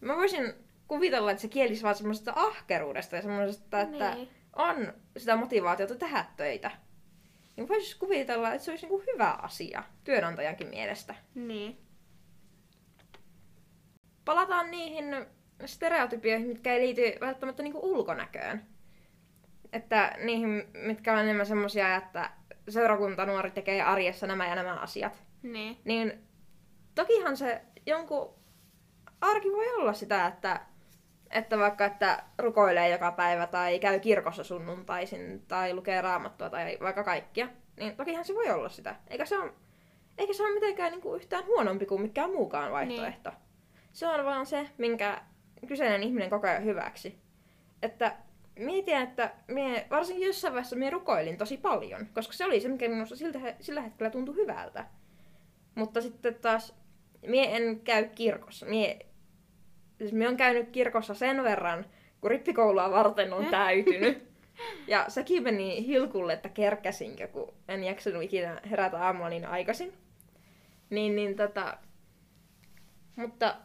mä 0.00 0.16
voisin 0.16 0.54
kuvitella, 0.88 1.30
että 1.30 1.40
se 1.42 1.48
kielisi 1.48 1.82
vaan 1.82 1.94
semmoisesta 1.94 2.32
ahkeruudesta 2.36 3.16
ja 3.16 3.22
semmoisesta, 3.22 3.80
että 3.80 4.14
Niin. 4.14 4.28
on 4.56 4.92
sitä 5.16 5.36
motivaatiota 5.36 5.94
tehdä 5.94 6.24
töitä. 6.36 6.70
Niin 7.56 7.68
voisin 7.68 7.98
kuvitella, 7.98 8.52
että 8.52 8.64
se 8.64 8.70
olisi 8.70 8.86
niinku 8.86 9.04
hyvä 9.12 9.30
asia 9.30 9.82
työnantajankin 10.04 10.68
mielestä. 10.68 11.14
Niin. 11.34 11.78
Palataan 14.24 14.70
niihin 14.70 15.04
stereotypioihin, 15.64 16.48
mitkä 16.48 16.72
ei 16.74 16.80
liity 16.80 17.20
välttämättä 17.20 17.62
niinku 17.62 17.80
ulkonäköön. 17.82 18.66
Että 19.72 20.16
niihin, 20.24 20.62
mitkä 20.74 21.12
on 21.12 21.18
enemmän 21.18 21.46
semmoisia, 21.46 21.96
että 21.96 22.30
seurakuntanuori 22.68 23.50
tekee 23.50 23.82
arjessa 23.82 24.26
nämä 24.26 24.48
ja 24.48 24.54
nämä 24.54 24.74
asiat. 24.74 25.24
Niin. 25.42 25.78
Niin 25.84 26.24
tokihan 26.94 27.36
se 27.36 27.62
jonkun 27.86 28.34
arki 29.20 29.52
voi 29.52 29.74
olla 29.74 29.92
sitä, 29.92 30.26
että, 30.26 30.60
että 31.30 31.58
vaikka 31.58 31.84
että 31.84 32.24
rukoilee 32.38 32.88
joka 32.88 33.12
päivä 33.12 33.46
tai 33.46 33.78
käy 33.78 34.00
kirkossa 34.00 34.44
sunnuntaisin 34.44 35.42
tai 35.48 35.74
lukee 35.74 36.00
raamattua 36.00 36.50
tai 36.50 36.78
vaikka 36.80 37.04
kaikkia. 37.04 37.48
Niin 37.76 37.96
tokihan 37.96 38.24
se 38.24 38.34
voi 38.34 38.50
olla 38.50 38.68
sitä. 38.68 38.96
Eikä 39.08 39.24
se 39.24 39.38
ole, 39.38 39.52
eikä 40.18 40.32
se 40.32 40.42
ole 40.42 40.54
mitenkään 40.54 40.92
niinku 40.92 41.14
yhtään 41.14 41.46
huonompi 41.46 41.86
kuin 41.86 42.02
mikään 42.02 42.30
muukaan 42.30 42.72
vaihtoehto. 42.72 43.30
Niin. 43.30 43.38
Se 43.92 44.06
on 44.06 44.24
vaan 44.24 44.46
se, 44.46 44.68
minkä 44.78 45.22
kyseinen 45.66 46.02
ihminen 46.02 46.30
kokee 46.30 46.64
hyväksi. 46.64 47.18
Että 47.82 48.16
mietin, 48.56 48.96
että 48.96 49.30
mie, 49.48 49.86
varsinkin 49.90 50.26
jossain 50.26 50.54
vaiheessa 50.54 50.76
mie 50.76 50.90
rukoilin 50.90 51.36
tosi 51.36 51.56
paljon, 51.56 52.06
koska 52.14 52.32
se 52.32 52.44
oli 52.44 52.60
se, 52.60 52.68
mikä 52.68 52.88
minusta 52.88 53.16
siltä, 53.16 53.38
sillä 53.60 53.80
hetkellä 53.80 54.10
tuntui 54.10 54.34
hyvältä. 54.34 54.86
Mutta 55.74 56.00
sitten 56.00 56.34
taas 56.34 56.74
mie 57.26 57.56
en 57.56 57.80
käy 57.80 58.08
kirkossa. 58.14 58.66
Mie, 58.66 58.98
siis 59.98 60.12
mie 60.12 60.28
on 60.28 60.36
käynyt 60.36 60.70
kirkossa 60.70 61.14
sen 61.14 61.44
verran, 61.44 61.86
kun 62.20 62.30
rippikoulua 62.30 62.90
varten 62.90 63.32
on 63.32 63.46
täytynyt. 63.46 64.34
Ja 64.86 65.04
sekin 65.08 65.42
meni 65.42 65.86
hilkulle, 65.86 66.32
että 66.32 66.48
kerkäsinkö, 66.48 67.28
kun 67.28 67.54
en 67.68 67.84
jaksanut 67.84 68.22
ikinä 68.22 68.60
herätä 68.70 69.04
aamulla 69.04 69.28
niin 69.28 69.46
aikaisin. 69.46 69.92
Niin, 70.90 71.16
niin 71.16 71.36
tota... 71.36 71.78
Mutta 73.16 73.56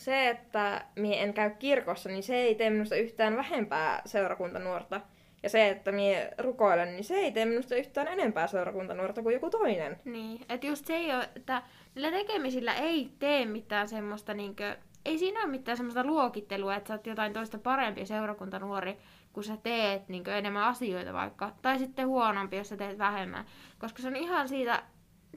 se, 0.00 0.28
että 0.28 0.84
mie 0.96 1.22
en 1.22 1.34
käy 1.34 1.50
kirkossa, 1.50 2.08
niin 2.08 2.22
se 2.22 2.36
ei 2.36 2.54
tee 2.54 2.70
minusta 2.70 2.96
yhtään 2.96 3.36
vähempää 3.36 4.02
seurakuntanuorta. 4.06 5.00
Ja 5.42 5.48
se, 5.48 5.68
että 5.68 5.92
mie 5.92 6.30
rukoilen, 6.38 6.92
niin 6.92 7.04
se 7.04 7.14
ei 7.14 7.32
tee 7.32 7.44
minusta 7.44 7.74
yhtään 7.74 8.08
enempää 8.08 8.46
seurakuntanuorta 8.46 9.22
kuin 9.22 9.32
joku 9.32 9.50
toinen. 9.50 10.00
Niin, 10.04 10.40
että 10.48 10.66
just 10.66 10.86
se 10.86 10.96
ei 10.96 11.14
ole, 11.14 11.28
että 11.36 11.62
niillä 11.94 12.10
tekemisillä 12.10 12.74
ei 12.74 13.10
tee 13.18 13.46
mitään 13.46 13.88
semmoista 13.88 14.34
niinkö, 14.34 14.76
ei 15.04 15.18
siinä 15.18 15.40
ole 15.40 15.50
mitään 15.50 15.76
semmoista 15.76 16.04
luokittelua, 16.04 16.76
että 16.76 16.88
sä 16.88 16.94
oot 16.94 17.06
jotain 17.06 17.32
toista 17.32 17.58
parempi 17.58 18.06
seurakuntanuori, 18.06 18.96
kun 19.32 19.44
sä 19.44 19.56
teet 19.62 20.08
niinkö 20.08 20.38
enemmän 20.38 20.64
asioita 20.64 21.12
vaikka. 21.12 21.52
Tai 21.62 21.78
sitten 21.78 22.06
huonompi, 22.06 22.56
jos 22.56 22.68
sä 22.68 22.76
teet 22.76 22.98
vähemmän. 22.98 23.44
Koska 23.78 24.02
se 24.02 24.08
on 24.08 24.16
ihan 24.16 24.48
siitä, 24.48 24.82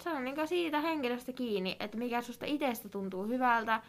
se 0.01 0.09
on 0.09 0.23
niinkö 0.23 0.47
siitä 0.47 0.79
henkilöstä 0.79 1.33
kiinni, 1.33 1.77
että 1.79 1.97
mikä 1.97 2.21
susta 2.21 2.45
itsestä 2.45 2.89
tuntuu 2.89 3.27
hyvältä. 3.27 3.81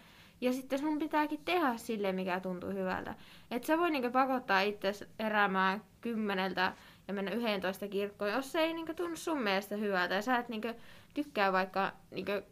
Ja 0.44 0.52
sitten 0.52 0.78
sun 0.78 0.98
pitääkin 0.98 1.44
tehdä 1.44 1.76
sille, 1.76 2.12
mikä 2.12 2.40
tuntuu 2.40 2.70
hyvältä. 2.70 3.14
Et 3.50 3.64
sä 3.64 3.78
voi 3.78 3.90
niinkö 3.90 4.10
pakottaa 4.10 4.60
itse 4.60 4.92
eräämään 5.18 5.84
kymmeneltä 6.00 6.72
ja 7.08 7.14
mennä 7.14 7.30
11 7.30 7.88
kirkkoon, 7.88 8.30
jos 8.30 8.52
se 8.52 8.60
ei 8.60 8.74
niinkö 8.74 8.94
tunnu 8.94 9.16
sun 9.16 9.42
mielestä 9.42 9.76
hyvältä. 9.76 10.14
Ja 10.14 10.22
sä 10.22 10.38
et 10.38 10.48
niinkö 10.48 10.74
tykkää 11.14 11.52
vaikka 11.52 11.92
niinkö 12.10 12.42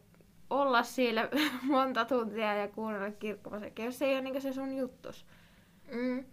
olla 0.49 0.83
siellä 0.83 1.29
monta 1.71 2.05
tuntia 2.05 2.53
ja 2.53 2.67
kuunnella 2.67 3.11
kirkkomusiikkia, 3.11 3.85
jos 3.85 3.99
se 3.99 4.05
ei 4.05 4.13
ole 4.13 4.21
niinkö 4.21 4.39
se 4.39 4.53
sun 4.53 4.75
juttus. 4.75 5.25
Mm. 5.91 6.25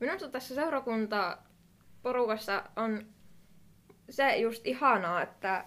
Minusta 0.00 0.28
tässä 0.28 0.54
seurakuntaporukassa 0.54 2.62
on 2.76 3.06
se 4.10 4.36
just 4.36 4.66
ihanaa, 4.66 5.22
että 5.22 5.64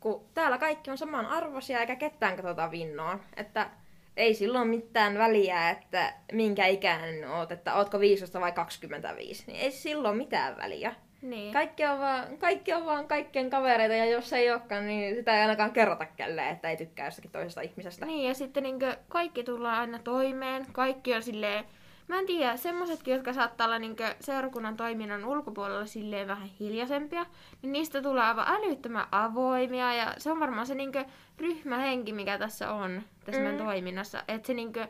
kun 0.00 0.24
täällä 0.34 0.58
kaikki 0.58 0.90
on 0.90 0.98
samanarvoisia 0.98 1.80
eikä 1.80 1.96
ketään 1.96 2.36
katsota 2.36 2.70
vinnoon. 2.70 3.20
Että 3.36 3.70
ei 4.16 4.34
silloin 4.34 4.68
mitään 4.68 5.18
väliä, 5.18 5.70
että 5.70 6.12
minkä 6.32 6.66
ikäinen 6.66 7.30
oot, 7.30 7.52
että 7.52 7.74
ootko 7.74 8.00
15 8.00 8.40
vai 8.40 8.52
25. 8.52 9.44
Niin 9.46 9.60
ei 9.60 9.70
silloin 9.70 10.16
mitään 10.16 10.56
väliä. 10.56 10.94
Niin. 11.22 11.52
Kaikki 11.52 11.84
on, 11.84 11.98
vaan, 11.98 12.38
kaikki 12.38 12.72
on 12.72 12.86
vaan 12.86 13.08
kaikkien 13.08 13.50
kavereita 13.50 13.94
ja 13.94 14.04
jos 14.04 14.32
ei 14.32 14.50
olekaan, 14.50 14.86
niin 14.86 15.14
sitä 15.14 15.36
ei 15.36 15.42
ainakaan 15.42 15.72
kerrota 15.72 16.06
kelleen, 16.06 16.48
että 16.48 16.70
ei 16.70 16.76
tykkää 16.76 17.06
jostakin 17.06 17.30
toisesta 17.30 17.60
ihmisestä. 17.60 18.06
Niin, 18.06 18.28
ja 18.28 18.34
sitten 18.34 18.62
niinkö 18.62 18.96
kaikki 19.08 19.44
tullaan 19.44 19.80
aina 19.80 19.98
toimeen. 19.98 20.66
Kaikki 20.72 21.14
on 21.14 21.22
silleen, 21.22 21.64
mä 22.08 22.18
en 22.18 22.26
tiedä, 22.26 22.56
semmosetkin, 22.56 23.14
jotka 23.14 23.32
saattaa 23.32 23.66
olla 23.66 23.78
niinkö 23.78 24.14
seurakunnan 24.20 24.76
toiminnan 24.76 25.24
ulkopuolella 25.24 25.86
silleen 25.86 26.28
vähän 26.28 26.48
hiljaisempia, 26.48 27.26
niin 27.62 27.72
niistä 27.72 28.02
tulee 28.02 28.22
aivan 28.22 28.48
älyttömän 28.48 29.06
avoimia, 29.12 29.94
ja 29.94 30.14
se 30.18 30.30
on 30.30 30.40
varmaan 30.40 30.66
se 30.66 30.74
niinkö 30.74 31.04
ryhmähenki, 31.38 32.12
mikä 32.12 32.38
tässä 32.38 32.72
on, 32.72 33.02
tässä 33.24 33.40
mm. 33.40 33.44
meidän 33.44 33.60
Mm. 33.60 33.66
toiminnassa. 33.66 34.22
Että 34.28 34.46
se 34.46 34.54
niinkö, 34.54 34.88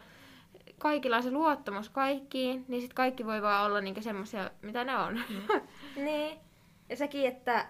kaikilla 0.79 1.17
on 1.17 1.23
se 1.23 1.31
luottamus 1.31 1.89
kaikkiin, 1.89 2.65
niin 2.69 2.81
sitten 2.81 2.97
kaikki 2.97 3.27
voi 3.27 3.43
vaan 3.43 3.67
olla 3.67 3.81
niinkö 3.81 4.03
semmosia, 4.03 4.51
mitä 4.63 4.85
ne 4.85 4.97
on. 4.97 5.21
Niin. 5.97 6.39
Ja 6.89 6.97
sekin, 6.97 7.27
että 7.27 7.67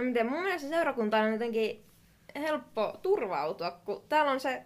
miten, 0.00 0.30
mun 0.30 0.42
mielestä 0.42 0.68
seurakunta 0.68 1.18
on 1.18 1.32
jotenkin 1.32 1.84
helppo 2.36 2.98
turvautua, 3.02 3.70
kun 3.70 4.02
täällä 4.08 4.32
on 4.32 4.40
se, 4.40 4.62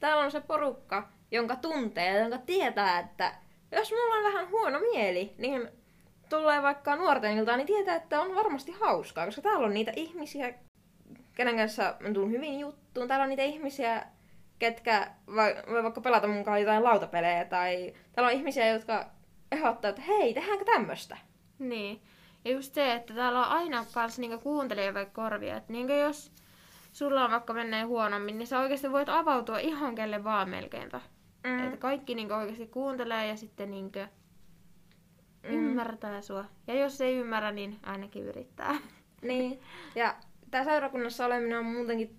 täällä 0.00 0.24
on 0.24 0.30
se 0.30 0.40
porukka, 0.40 1.08
jonka 1.30 1.56
tuntee 1.56 2.12
ja 2.12 2.20
jonka 2.20 2.38
tietää, 2.38 2.98
että 2.98 3.34
jos 3.72 3.90
mulla 3.90 4.14
on 4.14 4.32
vähän 4.32 4.50
huono 4.50 4.78
mieli, 4.80 5.34
niin 5.38 5.68
tulee 6.28 6.62
vaikka 6.62 6.96
nuorten 6.96 7.38
iltaan, 7.38 7.58
niin 7.58 7.66
tietää, 7.66 7.96
että 7.96 8.20
on 8.20 8.34
varmasti 8.34 8.72
hauskaa, 8.72 9.24
koska 9.24 9.42
täällä 9.42 9.66
on 9.66 9.74
niitä 9.74 9.92
ihmisiä, 9.96 10.54
kenen 11.34 11.56
kanssa 11.56 11.94
mä 12.00 12.12
tulen 12.12 12.30
hyvin 12.30 12.60
juttuun. 12.60 13.08
Täällä 13.08 13.22
on 13.22 13.28
niitä 13.28 13.42
ihmisiä, 13.42 14.02
ketkä 14.58 15.10
voi, 15.26 15.56
voi 15.70 15.82
vaikka 15.82 16.00
pelata 16.00 16.26
mun 16.26 16.44
kanssa 16.44 16.58
jotain 16.58 16.84
lautapelejä, 16.84 17.44
tai 17.44 17.94
täällä 18.12 18.28
on 18.28 18.36
ihmisiä, 18.36 18.66
jotka 18.66 19.06
ehdottaa, 19.52 19.88
että 19.88 20.02
hei, 20.02 20.34
tehdäänkö 20.34 20.64
tämmöstä? 20.64 21.16
Niin. 21.58 22.02
Ja 22.44 22.52
just 22.52 22.74
se, 22.74 22.92
että 22.92 23.14
täällä 23.14 23.46
on 23.46 23.52
aina 23.52 23.84
kans 23.94 24.18
niinku 24.18 24.38
kuuntelijoita 24.38 25.06
korvia. 25.06 25.56
Että 25.56 25.72
niinku 25.72 25.92
jos 25.92 26.32
sulla 26.92 27.24
on 27.24 27.30
vaikka 27.30 27.52
menee 27.52 27.82
huonommin, 27.82 28.38
niin 28.38 28.46
sä 28.46 28.58
oikeasti 28.58 28.92
voit 28.92 29.08
avautua 29.08 29.58
ihan 29.58 29.94
kelle 29.94 30.24
vaan 30.24 30.48
melkeinpä. 30.48 31.00
Mm. 31.46 31.64
Että 31.64 31.76
kaikki 31.76 32.14
niinku 32.14 32.34
oikeasti 32.34 32.66
kuuntelee 32.66 33.26
ja 33.26 33.36
sitten 33.36 33.70
niinku 33.70 33.98
Mm. 35.42 35.52
ymmärtää 35.54 36.20
sua. 36.20 36.44
Ja 36.66 36.74
jos 36.74 37.00
ei 37.00 37.16
ymmärrä, 37.16 37.52
niin 37.52 37.78
ainakin 37.82 38.24
yrittää. 38.24 38.74
Niin, 39.22 39.60
ja 39.94 40.14
tää 40.50 40.64
seurakunnassa 40.64 41.26
oleminen 41.26 41.58
on 41.58 41.64
muutenkin... 41.64 42.16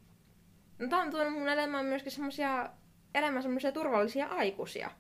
No, 0.80 0.88
tää 0.88 1.00
on 1.00 1.12
tuonut 1.12 1.34
mun 1.34 1.48
elämään 1.50 1.86
myöskin 1.86 2.12
semmosia, 2.12 2.70
elämään 3.16 3.44
semmosia 3.44 3.72
turvallisia 3.72 4.28
aikuisia. 4.28 4.92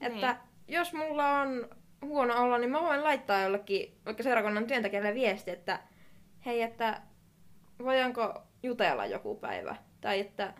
Että 0.00 0.32
Niin. 0.32 0.76
jos 0.76 0.92
mulla 0.94 1.40
on 1.40 1.68
huono 2.02 2.42
olla, 2.42 2.58
niin 2.58 2.70
mä 2.70 2.80
voin 2.80 3.04
laittaa 3.04 3.40
jollekin 3.42 3.98
vaikka 4.06 4.22
seurakunnan 4.22 4.66
työntekijälle 4.66 5.14
viesti, 5.14 5.50
että 5.50 5.80
hei, 6.46 6.62
että 6.62 7.02
voidaanko 7.78 8.42
jutella 8.62 9.06
joku 9.06 9.34
päivä. 9.34 9.76
Tai 10.00 10.20
että 10.20 10.54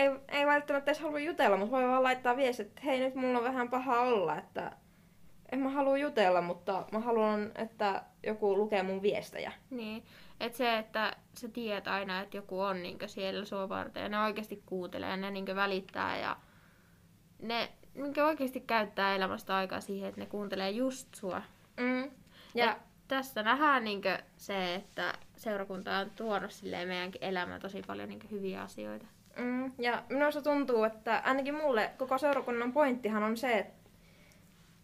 ei, 0.00 0.10
ei 0.28 0.46
välttämättä 0.46 0.90
edes 0.90 1.02
halua 1.02 1.18
jutella, 1.18 1.56
mutta 1.56 1.76
voi 1.76 1.88
vaan 1.88 2.02
laittaa 2.02 2.36
viesti, 2.36 2.62
että 2.62 2.80
hei 2.84 3.00
nyt 3.00 3.14
mulla 3.14 3.38
on 3.38 3.44
vähän 3.44 3.68
paha 3.68 4.00
olla, 4.00 4.36
että 4.36 4.72
en 5.52 5.58
mä 5.58 5.68
halua 5.68 5.98
jutella, 5.98 6.42
mutta 6.42 6.84
mä 6.92 6.98
haluan, 6.98 7.52
että 7.54 8.02
joku 8.26 8.56
lukee 8.56 8.82
mun 8.82 9.02
viestejä. 9.02 9.52
Niin, 9.70 10.04
että 10.40 10.58
se, 10.58 10.78
että 10.78 11.16
sä 11.34 11.48
tiedät 11.48 11.88
aina, 11.88 12.20
että 12.20 12.36
joku 12.36 12.60
on 12.60 12.82
niin 12.82 12.98
siellä 13.06 13.44
sua 13.44 13.68
varten 13.68 14.02
ja 14.02 14.08
ne 14.08 14.20
oikeasti 14.20 14.62
kuuntelee 14.66 15.10
ja 15.10 15.16
ne 15.16 15.30
niin 15.30 15.56
välittää 15.56 16.18
ja 16.18 16.36
ne 17.42 17.68
niin 17.94 18.22
oikeasti 18.22 18.60
käyttää 18.60 19.14
elämästä 19.14 19.56
aikaa 19.56 19.80
siihen, 19.80 20.08
että 20.08 20.20
ne 20.20 20.26
kuuntelee 20.26 20.70
just 20.70 21.14
sua. 21.14 21.42
Mm. 21.80 22.10
Ja, 22.54 22.72
et 22.72 22.78
tässä 23.08 23.42
nähdään 23.42 23.84
niin 23.84 24.02
se, 24.36 24.74
että 24.74 25.14
seurakunta 25.36 25.98
on 25.98 26.10
tuonut 26.10 26.50
meidänkin 26.86 27.24
elämään 27.24 27.60
tosi 27.60 27.82
paljon 27.86 28.08
niin 28.08 28.30
hyviä 28.30 28.62
asioita. 28.62 29.06
Mm. 29.40 29.72
Ja 29.78 30.02
minusta 30.08 30.42
tuntuu, 30.42 30.84
että 30.84 31.22
ainakin 31.24 31.54
mulle 31.54 31.90
koko 31.98 32.18
seurakunnan 32.18 32.72
pointtihan 32.72 33.22
on 33.22 33.36
se, 33.36 33.58
että 33.58 33.90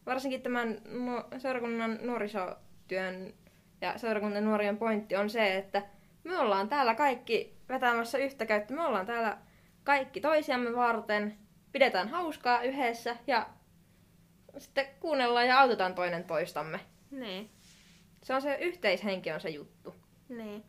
varsinkin 0.06 0.42
tämän 0.42 0.80
seurakunnan 1.38 1.98
nuorisotyön 2.02 3.34
ja 3.80 3.98
seurakunnan 3.98 4.44
nuorien 4.44 4.76
pointti 4.76 5.16
on 5.16 5.30
se, 5.30 5.56
että 5.56 5.82
me 6.24 6.38
ollaan 6.38 6.68
täällä 6.68 6.94
kaikki 6.94 7.56
vetämässä 7.68 8.18
yhtä 8.18 8.46
käyttä. 8.46 8.74
Me 8.74 8.86
ollaan 8.86 9.06
täällä 9.06 9.38
kaikki 9.84 10.20
toisiamme 10.20 10.76
varten, 10.76 11.38
pidetään 11.72 12.08
hauskaa 12.08 12.62
yhdessä 12.62 13.16
ja 13.26 13.46
sitten 14.58 14.86
kuunnellaan 15.00 15.46
ja 15.46 15.60
autetaan 15.60 15.94
toinen 15.94 16.24
toistamme. 16.24 16.80
Niin. 17.10 17.50
Se 18.22 18.34
on 18.34 18.42
se 18.42 18.54
yhteishenki 18.54 19.32
on 19.32 19.40
se 19.40 19.48
juttu. 19.48 19.94
Niin. 20.28 20.64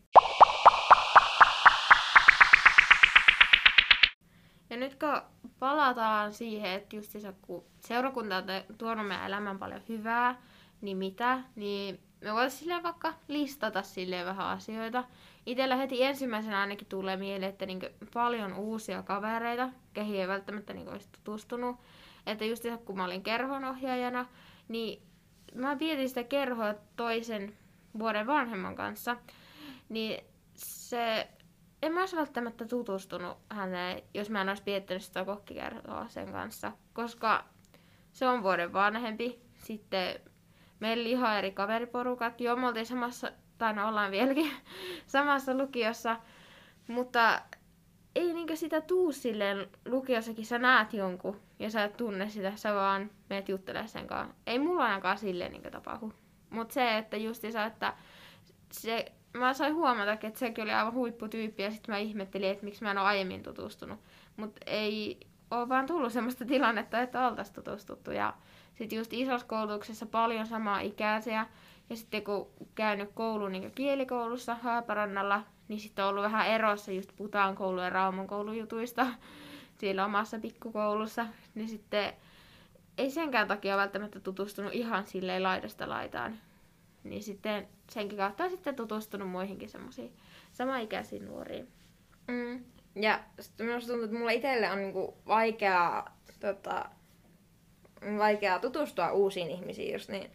Ja 4.70 4.78
nyt 4.78 4.96
kun 4.96 5.22
palataan 5.60 6.34
siihen, 6.34 6.72
että 6.72 6.96
just 6.96 7.12
se, 7.12 7.34
kun 7.42 7.64
seurakunta 7.80 8.38
on 8.38 8.44
tuonut 8.78 9.08
meidän 9.08 9.28
elämään 9.28 9.60
paljon 9.60 9.82
hyvää, 9.90 10.42
niin 10.82 10.98
mitä, 10.98 11.40
niin 11.56 12.00
me 12.22 12.34
voitaisiin 12.34 12.60
silleen 12.60 12.84
vaikka 12.84 13.14
listata 13.28 13.82
silleen 13.82 14.26
vähän 14.26 14.48
asioita. 14.48 15.04
Itellä 15.46 15.76
heti 15.76 16.04
ensimmäisenä 16.04 16.62
ainakin 16.62 16.88
tulee 16.88 17.18
mieleen, 17.18 17.50
että 17.50 17.66
niin 17.66 17.82
paljon 18.14 18.54
uusia 18.54 19.04
kavereita, 19.04 19.70
kehi 19.94 20.22
ei 20.22 20.28
välttämättä 20.28 20.74
niin 20.74 20.90
olisi 20.90 21.10
tutustunut. 21.12 21.76
Että 22.26 22.46
just 22.46 22.64
kun 22.86 22.98
mä 22.98 23.06
olin 23.06 23.24
kerhonohjaajana, 23.24 24.26
niin 24.68 25.02
mä 25.56 25.80
vietin 25.80 26.10
sitä 26.10 26.24
kerhoa 26.24 26.76
toisen 26.96 27.58
vuoden 28.00 28.28
vanhemman 28.28 28.76
kanssa. 28.76 29.18
Niin 29.90 30.24
se 30.54 31.28
en 31.82 31.94
mä 31.94 32.00
olisi 32.00 32.16
välttämättä 32.16 32.66
tutustunut 32.66 33.38
häneen, 33.50 34.04
jos 34.13 34.30
mä 34.30 34.42
en 34.42 34.50
olisi 34.50 34.63
viettänyt 34.66 35.04
sitä 35.04 35.26
kokkikerhoa 35.26 36.08
sen 36.08 36.32
kanssa, 36.32 36.72
koska 36.94 37.46
se 38.12 38.28
on 38.28 38.44
vuoden 38.44 38.74
vanhempi. 38.74 39.40
Sitten 39.54 40.20
meillä 40.80 41.10
ihan 41.10 41.38
eri 41.38 41.52
kaveriporukat. 41.52 42.42
Joo, 42.42 42.56
me 42.56 42.68
oltiin 42.68 42.86
samassa, 42.86 43.32
tai 43.58 43.74
no 43.74 43.88
ollaan 43.88 44.12
vieläkin 44.12 44.52
samassa 45.08 45.58
lukiossa, 45.58 46.18
mutta 46.88 47.42
ei 48.16 48.34
niinkö 48.34 48.56
sitä 48.56 48.82
tuu 48.82 49.12
silleen 49.12 49.68
lukiossakin, 49.86 50.46
sä 50.46 50.60
näet 50.60 50.94
jonkun 50.94 51.42
ja 51.60 51.70
sä 51.70 51.84
et 51.84 51.98
tunne 51.98 52.30
sitä, 52.30 52.52
sä 52.56 52.74
vaan 52.74 53.12
meet 53.30 53.50
juttelemaan 53.50 53.90
sen 53.90 54.08
kanssa. 54.08 54.36
Ei 54.48 54.60
mulla 54.60 54.84
ainakaan 54.84 55.18
silleen 55.18 55.52
niinkö 55.52 55.72
tapahdu. 55.72 56.13
Mutta 56.50 56.74
se, 56.74 56.98
että 56.98 57.18
justissa, 57.18 57.66
että 57.66 57.94
se 58.72 59.12
mä 59.39 59.54
sain 59.54 59.76
huomata, 59.76 60.12
että 60.12 60.39
sekin 60.39 60.63
oli 60.63 60.71
aivan 60.71 60.93
huipputyyppi 60.93 61.63
ja 61.63 61.71
sitten 61.71 61.93
mä 61.95 61.97
ihmettelin, 61.97 62.50
että 62.50 62.65
miksi 62.65 62.84
mä 62.84 62.91
en 62.91 62.97
ole 62.97 63.08
aiemmin 63.08 63.43
tutustunut. 63.43 64.00
Mutta 64.38 64.62
ei 64.65 65.19
ole 65.52 65.69
vaan 65.69 65.86
tullut 65.86 66.13
sellaista 66.13 66.45
tilannetta, 66.45 67.02
että 67.02 67.28
oltaisiin 67.28 67.56
tutustuttu. 67.56 68.12
Ja 68.12 68.34
sitten 68.76 68.97
just 68.97 69.13
isossa 69.13 69.47
koulutuksessa 69.47 70.06
paljon 70.06 70.47
samaa 70.47 70.80
ikäisiä. 70.80 71.45
Ja 71.89 71.95
sitten 71.95 72.23
kun 72.23 72.47
käynyt 72.76 73.10
koulun 73.13 73.52
niin 73.52 73.71
kielikoulussa 73.71 74.56
Haaparannalla, 74.56 75.43
niin 75.67 75.80
sitten 75.80 76.06
on 76.06 76.10
ollut 76.10 76.23
vähän 76.23 76.47
erossa 76.47 76.91
just 76.91 77.15
Putaan 77.15 77.56
koulu 77.56 77.82
ja 77.82 77.89
Raumon 77.89 78.28
koulujutuista 78.28 79.08
siellä 79.80 80.06
omassa 80.06 80.39
pikkukoulussa. 80.39 81.26
Niin 81.56 81.69
sitten 81.69 82.13
ei 82.97 83.12
senkään 83.12 83.47
takia 83.47 83.78
välttämättä 83.78 84.19
tutustunut 84.19 84.73
ihan 84.73 85.08
silleen 85.08 85.43
laidasta 85.43 85.89
laitaan. 85.89 86.38
Niin 87.04 87.23
sitten 87.23 87.67
senkin 87.91 88.17
kautta 88.17 88.43
on 88.43 88.50
sitten 88.50 88.76
tutustunut 88.76 89.30
muihinkin 89.30 89.69
semmoisiin 89.69 90.13
samaikäisiin 90.52 91.26
nuoriin. 91.26 91.67
Mm. 92.28 92.63
Ja 92.95 93.19
sitten 93.39 93.65
minusta 93.65 93.88
tuntuu, 93.88 94.06
että 94.06 94.17
mulla 94.17 94.32
itselle 94.32 94.71
on 94.71 94.78
niinku 94.78 95.17
vaikeaa, 95.28 96.17
tota, 96.39 96.86
vaikeaa 98.17 98.60
tutustua 98.60 99.12
uusiin 99.12 99.52
ihmisiin 99.52 99.93
just 99.93 100.10
niin. 100.10 100.32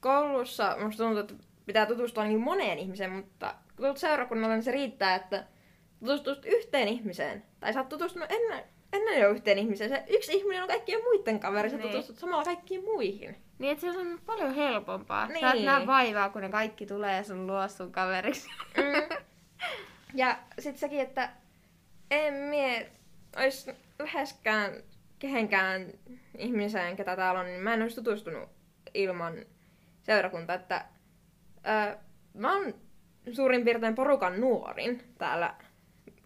Koulussa 0.00 0.76
minusta 0.78 1.04
tuntuu, 1.04 1.20
että 1.20 1.34
pitää 1.66 1.86
tutustua 1.86 2.24
niin 2.24 2.40
moneen 2.40 2.78
ihmiseen, 2.78 3.10
mutta 3.10 3.54
kun 3.76 3.96
seurakunnalla 3.96 4.54
niin 4.54 4.62
se 4.62 4.70
riittää, 4.70 5.14
että 5.14 5.44
tutustut 6.00 6.46
yhteen 6.46 6.88
ihmiseen. 6.88 7.42
Tai 7.60 7.72
sä 7.72 7.80
oot 7.80 7.88
tutustunut 7.88 8.32
ennen, 8.32 8.64
ennen 8.92 9.20
jo 9.20 9.30
yhteen 9.30 9.58
ihmiseen. 9.58 9.90
Se 9.90 10.04
yksi 10.08 10.32
ihminen 10.32 10.62
on 10.62 10.68
kaikkien 10.68 11.02
muiden 11.02 11.40
kaveri, 11.40 11.70
sä 11.70 11.76
niin. 11.76 11.90
tutustut 11.90 12.18
samalla 12.18 12.44
kaikkiin 12.44 12.84
muihin. 12.84 13.36
Niin, 13.58 13.72
että 13.72 13.92
se 13.92 13.98
on 13.98 14.20
paljon 14.26 14.54
helpompaa. 14.54 15.26
Niin. 15.26 15.40
Sä 15.40 15.52
et 15.52 15.64
näe 15.64 15.86
vaivaa, 15.86 16.28
kun 16.28 16.42
ne 16.42 16.48
kaikki 16.48 16.86
tulee 16.86 17.24
sun 17.24 17.46
luo 17.46 17.68
sun 17.68 17.92
kaveriksi. 17.92 18.48
Mm. 18.76 19.16
Ja 20.14 20.38
sit 20.58 20.76
sekin, 20.76 21.00
että 21.00 21.30
en 22.10 22.34
mie 22.34 22.90
ois 23.36 23.70
läheskään 23.98 24.72
kehenkään 25.18 25.92
ihmiseen, 26.38 26.96
ketä 26.96 27.16
täällä 27.16 27.40
on, 27.40 27.46
niin 27.46 27.60
mä 27.60 27.74
en 27.74 27.82
olisi 27.82 27.96
tutustunut 27.96 28.48
ilman 28.94 29.34
seurakuntaa, 30.02 30.56
että 30.56 30.84
ö, 31.56 31.96
mä 32.34 32.56
oon 32.56 32.74
suurin 33.32 33.64
piirtein 33.64 33.94
porukan 33.94 34.40
nuorin 34.40 35.02
täällä, 35.18 35.54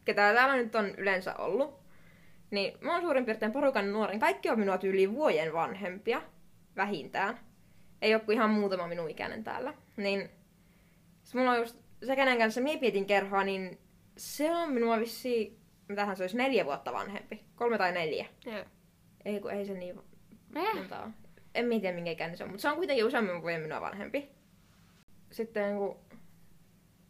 ketä 0.04 0.34
täällä 0.34 0.56
nyt 0.56 0.74
on 0.74 0.94
yleensä 0.96 1.34
ollut. 1.36 1.80
Niin 2.50 2.78
mä 2.80 2.92
oon 2.92 3.02
suurin 3.02 3.24
piirtein 3.24 3.52
porukan 3.52 3.92
nuorin. 3.92 4.20
Kaikki 4.20 4.50
on 4.50 4.58
minua 4.58 4.78
tyyliin 4.78 5.14
vuoden 5.14 5.52
vanhempia 5.52 6.22
vähintään. 6.76 7.38
Ei 8.02 8.14
ole 8.14 8.22
ihan 8.32 8.50
muutama 8.50 8.86
minun 8.86 9.10
ikäinen 9.10 9.44
täällä. 9.44 9.74
Niin 9.96 10.30
se 11.22 11.38
mulla 11.38 11.50
on 11.50 11.58
just 11.58 11.76
se, 12.04 12.16
kenen 12.16 12.38
kanssa 12.38 12.60
mie 12.60 12.78
pietin 12.78 13.06
kerhoa, 13.06 13.44
niin 13.44 13.78
se 14.16 14.50
on 14.50 14.72
minua 14.72 15.00
vissi, 15.00 15.58
mitähän 15.88 16.16
se 16.16 16.22
olisi, 16.22 16.36
neljä 16.36 16.64
vuotta 16.64 16.92
vanhempi. 16.92 17.44
Kolme 17.56 17.78
tai 17.78 17.92
neljä. 17.92 18.26
Joo. 18.44 18.64
Ei 19.24 19.40
kun 19.40 19.50
ei 19.50 19.66
se 19.66 19.74
niin 19.74 20.00
eh? 20.56 20.74
monta 20.74 21.02
ole. 21.02 21.12
En 21.54 21.68
tiedä 21.68 21.94
minkä 21.94 22.10
ikäinen 22.10 22.36
se 22.36 22.44
on, 22.44 22.50
mutta 22.50 22.62
se 22.62 22.68
on 22.68 22.76
kuitenkin 22.76 23.06
useammin 23.06 23.42
vuoden 23.42 23.62
minua 23.62 23.80
vanhempi. 23.80 24.28
Sitten 25.30 25.76
kun 25.76 25.96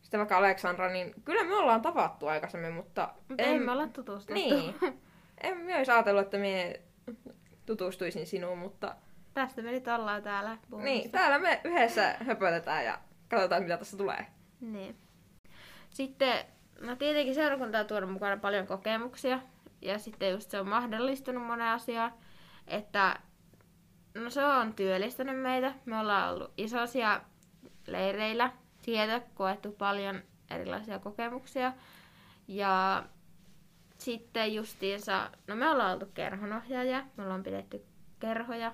sitten 0.07 0.19
vaikka 0.19 0.37
Aleksandra, 0.37 0.89
niin 0.89 1.15
kyllä 1.25 1.45
me 1.45 1.55
ollaan 1.55 1.83
tavattu 1.83 2.27
aikaisemmin, 2.27 2.73
mutta... 2.73 3.15
Mutta 3.29 3.43
en, 3.43 3.63
me 3.63 3.73
olla 3.73 3.87
tutustuttu. 3.87 4.35
Niin. 4.35 4.75
En 5.43 5.57
myös 5.59 5.77
olisi 5.77 5.91
ajatellut, 5.91 6.23
että 6.23 6.39
me 6.39 6.81
tutustuisin 7.67 8.27
sinuun, 8.27 8.59
mutta 8.59 8.97
Tästä 9.37 9.63
me 9.63 9.71
nyt 9.71 9.89
ollaan 9.89 10.23
täällä 10.23 10.59
puhumassa. 10.71 10.85
Niin, 10.85 11.11
täällä 11.11 11.39
me 11.39 11.61
yhdessä 11.65 12.17
höpötetään 12.27 12.85
ja 12.85 12.99
katsotaan, 13.29 13.63
mitä 13.63 13.77
tässä 13.77 13.97
tulee. 13.97 14.27
Niin. 14.61 14.97
Sitten, 15.91 16.45
no 16.81 16.97
tietenkin 16.97 17.35
seurakunta 17.35 17.79
on 17.79 17.87
tuonut 17.87 18.13
mukana 18.13 18.37
paljon 18.37 18.67
kokemuksia. 18.67 19.41
Ja 19.83 19.99
sitten 19.99 20.31
just 20.31 20.51
se 20.51 20.61
on 20.61 20.69
mahdollistunut 20.69 21.47
monen 21.47 21.67
asiaan. 21.67 22.13
Että 22.67 23.21
no 24.15 24.31
se 24.31 24.45
on 24.45 24.75
työllistänyt 24.75 25.41
meitä. 25.41 25.75
Me 25.85 25.99
ollaan 25.99 26.35
ollut 26.35 26.53
isoisia 26.57 27.21
leireillä. 27.87 28.53
Sieltä 28.83 29.21
koettu 29.35 29.73
paljon 29.73 30.23
erilaisia 30.51 30.99
kokemuksia. 30.99 31.73
Ja 32.49 33.03
sitten 33.99 34.55
justiinsa, 34.55 35.31
no 35.47 35.57
me 35.57 35.69
ollaan 35.69 35.93
oltu 35.93 36.07
kerhonohjaaja, 36.15 37.05
me 37.17 37.23
ollaan 37.23 37.43
pidetty 37.43 37.85
kerhoja. 38.21 38.73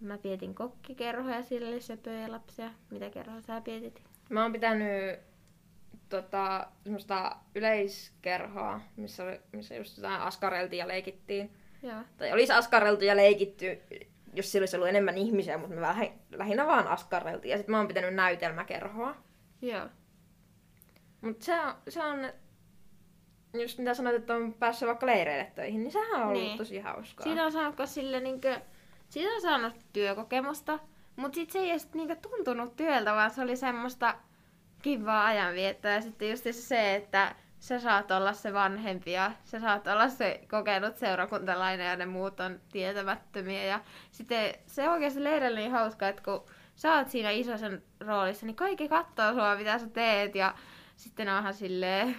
Mä 0.00 0.18
pietin 0.18 0.54
kokkikerhoja, 0.54 1.42
sillä 1.42 1.68
oli 1.68 1.80
söpöjä 1.80 2.32
lapsia. 2.32 2.70
Mitä 2.90 3.10
kerhoa 3.10 3.40
sä 3.40 3.60
pietit? 3.60 4.02
Mä 4.30 4.42
oon 4.42 4.52
pitänyt 4.52 5.20
tota, 6.08 6.66
semmoista 6.82 7.36
yleiskerhoa, 7.54 8.80
missä, 8.96 9.24
oli, 9.24 9.40
missä 9.52 9.74
just 9.74 9.96
jotain 9.96 10.20
askareltiin 10.20 10.78
ja 10.78 10.88
leikittiin. 10.88 11.50
Joo. 11.82 12.00
Tai 12.16 12.32
olisi 12.32 12.52
askareltu 12.52 13.04
ja 13.04 13.16
leikitty, 13.16 13.82
jos 14.34 14.52
siellä 14.52 14.62
olisi 14.62 14.76
ollut 14.76 14.88
enemmän 14.88 15.18
ihmisiä, 15.18 15.58
mutta 15.58 15.74
me 15.74 15.80
vähän, 15.80 16.08
lähinnä 16.32 16.66
vaan 16.66 16.88
askareltiin. 16.88 17.50
Ja 17.50 17.56
sitten 17.56 17.70
mä 17.70 17.78
oon 17.78 17.88
pitänyt 17.88 18.14
näytelmäkerhoa. 18.14 19.16
Joo. 19.62 19.86
Mutta 21.20 21.44
se 21.44 21.60
on, 21.60 21.74
se 21.88 22.04
on, 22.04 22.32
just 23.60 23.78
mitä 23.78 23.94
sanoit, 23.94 24.16
että 24.16 24.34
on 24.34 24.54
päässyt 24.54 24.86
vaikka 24.86 25.06
leireille 25.06 25.52
töihin, 25.54 25.82
niin 25.82 25.92
sehän 25.92 26.20
on 26.20 26.28
ollut 26.28 26.42
niin. 26.42 26.58
tosi 26.58 26.78
hauskaa. 26.78 27.24
Siinä 27.24 27.44
on 27.44 27.52
saanut 27.52 27.76
sille 27.84 28.20
niinkö 28.20 28.60
siitä 29.08 29.34
on 29.34 29.40
saanut 29.40 29.74
työkokemusta, 29.92 30.78
mutta 31.16 31.34
sitten 31.34 31.52
se 31.52 31.58
ei 31.58 31.70
edes 31.70 31.94
niinku 31.94 32.16
tuntunut 32.22 32.76
työltä, 32.76 33.14
vaan 33.14 33.30
se 33.30 33.42
oli 33.42 33.56
semmoista 33.56 34.14
kivaa 34.82 35.26
ajanviettoa. 35.26 35.90
Ja 35.90 36.00
sitten 36.00 36.30
just 36.30 36.46
se, 36.50 36.94
että 36.94 37.34
sä 37.58 37.80
saat 37.80 38.10
olla 38.10 38.32
se 38.32 38.52
vanhempi 38.52 39.12
ja 39.12 39.32
sä 39.44 39.60
saat 39.60 39.86
olla 39.86 40.08
se 40.08 40.40
kokenut 40.50 40.96
seurakuntalainen 40.96 41.86
ja 41.86 41.96
ne 41.96 42.06
muut 42.06 42.40
on 42.40 42.60
tietämättömiä. 42.72 43.64
Ja 43.64 43.80
sitten 44.10 44.54
se 44.66 44.90
oikeasti 44.90 45.24
leirillä 45.24 45.58
niin 45.58 45.72
hauska, 45.72 46.08
että 46.08 46.22
kun 46.22 46.44
sä 46.74 46.94
oot 46.94 47.08
siinä 47.08 47.30
isosen 47.30 47.82
roolissa, 48.00 48.46
niin 48.46 48.56
kaikki 48.56 48.88
katsoo 48.88 49.32
sua, 49.32 49.56
mitä 49.56 49.78
sä 49.78 49.88
teet. 49.88 50.34
Ja 50.34 50.54
sitten 50.96 51.28
onhan 51.28 51.54
silleen, 51.54 52.16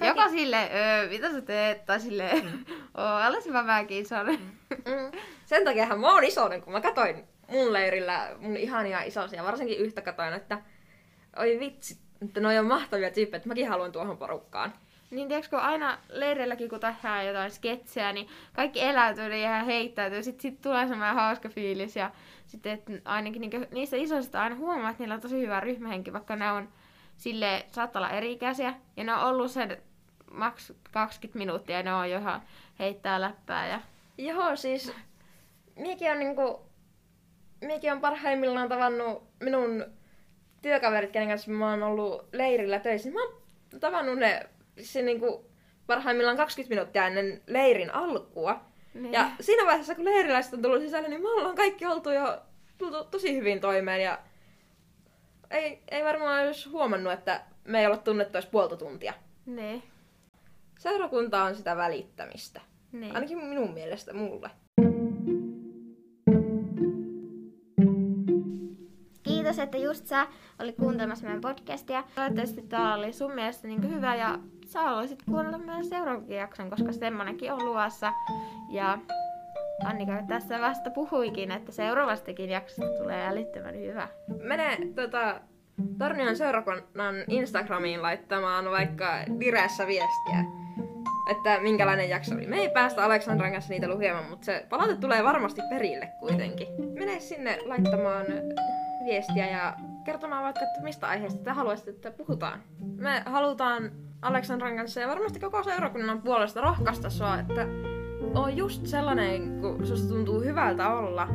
kaikki... 0.00 0.20
Joko 0.20 0.30
sille, 0.30 0.70
öö, 0.74 1.08
mitä 1.08 1.32
sä 1.32 1.40
teet, 1.40 1.86
tai 1.86 2.00
sille, 2.00 2.30
mm. 2.42 2.64
oo, 2.98 3.52
mä 3.52 3.62
mäkin 3.62 4.02
isonen. 4.02 4.40
Mm. 4.70 5.18
Sen 5.44 5.64
takiahan 5.64 6.00
mä 6.00 6.12
oon 6.12 6.24
isonen, 6.24 6.62
kun 6.62 6.72
mä 6.72 6.80
katoin 6.80 7.24
mun 7.48 7.72
leirillä 7.72 8.30
mun 8.38 8.56
ihania 8.56 9.02
isosia, 9.02 9.44
varsinkin 9.44 9.78
yhtä 9.78 10.02
katoin, 10.02 10.34
että 10.34 10.58
oi 11.38 11.60
vitsi, 11.60 11.98
että 12.22 12.40
noi 12.40 12.58
on 12.58 12.66
mahtavia 12.66 13.10
tyyppejä, 13.10 13.36
että 13.36 13.48
mäkin 13.48 13.68
haluan 13.68 13.92
tuohon 13.92 14.18
porukkaan. 14.18 14.72
Niin 15.10 15.28
tiedätkö, 15.28 15.50
kun 15.50 15.66
aina 15.66 15.98
leireilläkin 16.08 16.68
kun 16.68 16.80
tehdään 16.80 17.26
jotain 17.26 17.50
sketsejä, 17.50 18.12
niin 18.12 18.28
kaikki 18.52 18.80
eläytyy 18.80 19.36
ja 19.36 19.62
heittäytyy. 19.62 20.22
Sitten 20.22 20.42
sit 20.42 20.60
tulee 20.60 20.88
semmoinen 20.88 21.14
hauska 21.14 21.48
fiilis. 21.48 21.96
Ja 21.96 22.10
sitten 22.46 22.72
että 22.72 22.92
ainakin 23.04 23.40
niin 23.40 23.66
niistä 23.70 23.96
isoista 23.96 24.42
aina 24.42 24.56
huomaa, 24.56 24.90
että 24.90 25.02
niillä 25.02 25.14
on 25.14 25.20
tosi 25.20 25.40
hyvä 25.40 25.60
ryhmähenki, 25.60 26.12
vaikka 26.12 26.36
ne 26.36 26.52
on 26.52 26.68
sille 27.16 27.66
saattaa 27.72 28.00
olla 28.00 28.10
eri-ikäisiä. 28.10 28.74
Ja 28.96 29.04
ne 29.04 29.14
on 29.14 29.22
ollut 29.22 29.50
sen 29.50 29.82
maks 30.30 30.72
20 30.90 31.38
minuuttia 31.38 31.76
ja 31.76 31.82
ne 31.82 31.94
on 31.94 32.10
jo 32.10 32.18
ihan 32.18 32.42
heittää 32.78 33.20
läppää. 33.20 33.68
Ja... 33.68 33.80
Joo, 34.18 34.56
siis 34.56 34.92
miekin 35.76 36.12
on 36.12 36.18
niinku, 36.18 36.66
miekin 37.60 37.92
on 37.92 38.00
parhaimmillaan 38.00 38.68
tavannut 38.68 39.22
minun 39.40 39.84
työkaverit, 40.62 41.10
kenen 41.10 41.28
kanssa 41.28 41.50
mä 41.50 41.70
oon 41.70 41.82
ollut 41.82 42.28
leirillä 42.32 42.78
töissä. 42.78 43.10
Mä 43.10 43.22
oon 43.22 43.40
tavannut 43.80 44.18
ne 44.18 44.48
se 44.80 45.02
niinku 45.02 45.50
parhaimmillaan 45.86 46.36
20 46.36 46.74
minuuttia 46.74 47.06
ennen 47.06 47.42
leirin 47.46 47.94
alkua. 47.94 48.60
Niin. 48.94 49.12
Ja 49.12 49.30
siinä 49.40 49.66
vaiheessa, 49.66 49.94
kun 49.94 50.04
leiriläiset 50.04 50.54
on 50.54 50.62
tullut 50.62 50.82
sisälle, 50.82 51.08
niin 51.08 51.22
me 51.22 51.28
ollaan 51.28 51.56
kaikki 51.56 51.86
oltu 51.86 52.10
jo 52.10 52.42
tultu 52.78 53.04
tosi 53.04 53.36
hyvin 53.36 53.60
toimeen. 53.60 54.02
Ja 54.02 54.18
ei, 55.50 55.82
ei 55.90 56.04
varmaan 56.04 56.46
olisi 56.46 56.68
huomannut, 56.68 57.12
että 57.12 57.40
me 57.64 57.80
ei 57.80 57.86
olla 57.86 57.96
tunnettu 57.96 58.38
edes 58.38 58.50
puolta 58.50 58.76
tuntia. 58.76 59.14
Niin. 59.46 59.82
Seurakunta 60.80 61.42
on 61.42 61.54
sitä 61.54 61.76
välittämistä. 61.76 62.60
Niin. 62.92 63.14
Ainakin 63.14 63.38
minun 63.38 63.74
mielestä 63.74 64.14
mulle. 64.14 64.50
Kiitos, 69.22 69.58
että 69.58 69.78
just 69.78 70.06
sä 70.06 70.26
olit 70.58 70.76
kuuntelemassa 70.76 71.24
meidän 71.24 71.40
podcastia. 71.40 72.04
Toivottavasti 72.14 72.62
tää 72.62 72.94
oli 72.94 73.12
sun 73.12 73.34
mielestä 73.34 73.68
niin 73.68 73.94
hyvä 73.94 74.14
ja 74.14 74.38
sä 74.66 74.82
haluaisit 74.82 75.22
kuunnella 75.22 75.58
meidän 75.58 75.84
seuraavankin 75.84 76.36
jakson, 76.36 76.70
koska 76.70 76.92
semmonenkin 76.92 77.52
on 77.52 77.64
luvassa. 77.64 78.12
Ja 78.70 78.98
Annika 79.84 80.22
tässä 80.28 80.60
vasta 80.60 80.90
puhuikin, 80.90 81.50
että 81.50 81.72
seuraavastakin 81.72 82.50
jaksosta 82.50 82.98
tulee 82.98 83.26
älyttömän 83.26 83.74
hyvä. 83.74 84.08
Mene 84.42 84.78
tota, 84.94 85.40
Tornion 85.98 86.36
seurakunnan 86.36 87.14
Instagramiin 87.28 88.02
laittamaan 88.02 88.70
vaikka 88.70 89.24
direessä 89.40 89.86
viestiä, 89.86 90.59
että 91.30 91.60
minkälainen 91.60 92.08
jakso 92.08 92.34
oli. 92.34 92.46
Me 92.46 92.56
ei 92.56 92.68
päästä 92.68 93.04
Aleksandran 93.04 93.52
kanssa 93.52 93.72
niitä 93.72 93.88
lukemaan, 93.88 94.30
mutta 94.30 94.44
se 94.44 94.66
palaute 94.68 94.96
tulee 94.96 95.24
varmasti 95.24 95.62
perille 95.70 96.06
kuitenkin. 96.20 96.68
Mene 96.98 97.20
sinne 97.20 97.58
laittamaan 97.64 98.26
viestiä 99.04 99.48
ja 99.48 99.76
kertomaan 100.04 100.44
vaikka, 100.44 100.60
että 100.60 100.82
mistä 100.82 101.08
aiheesta 101.08 101.44
te 101.44 101.50
haluaisitte, 101.50 101.90
että 101.90 102.10
puhutaan. 102.10 102.62
Me 102.96 103.22
halutaan 103.26 103.90
Aleksandran 104.22 104.76
kanssa 104.76 105.00
ja 105.00 105.08
varmasti 105.08 105.40
koko 105.40 105.62
seurakunnan 105.62 106.22
puolesta 106.22 106.60
rohkaista 106.60 107.10
sua, 107.10 107.38
että 107.38 107.66
on 108.34 108.56
just 108.56 108.86
sellainen, 108.86 109.60
kun 109.60 109.86
susta 109.86 110.08
tuntuu 110.08 110.40
hyvältä 110.40 110.88
olla. 110.88 111.28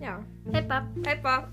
Joo. 0.00 0.22
Heippa! 0.54 0.82
Heippa! 1.06 1.48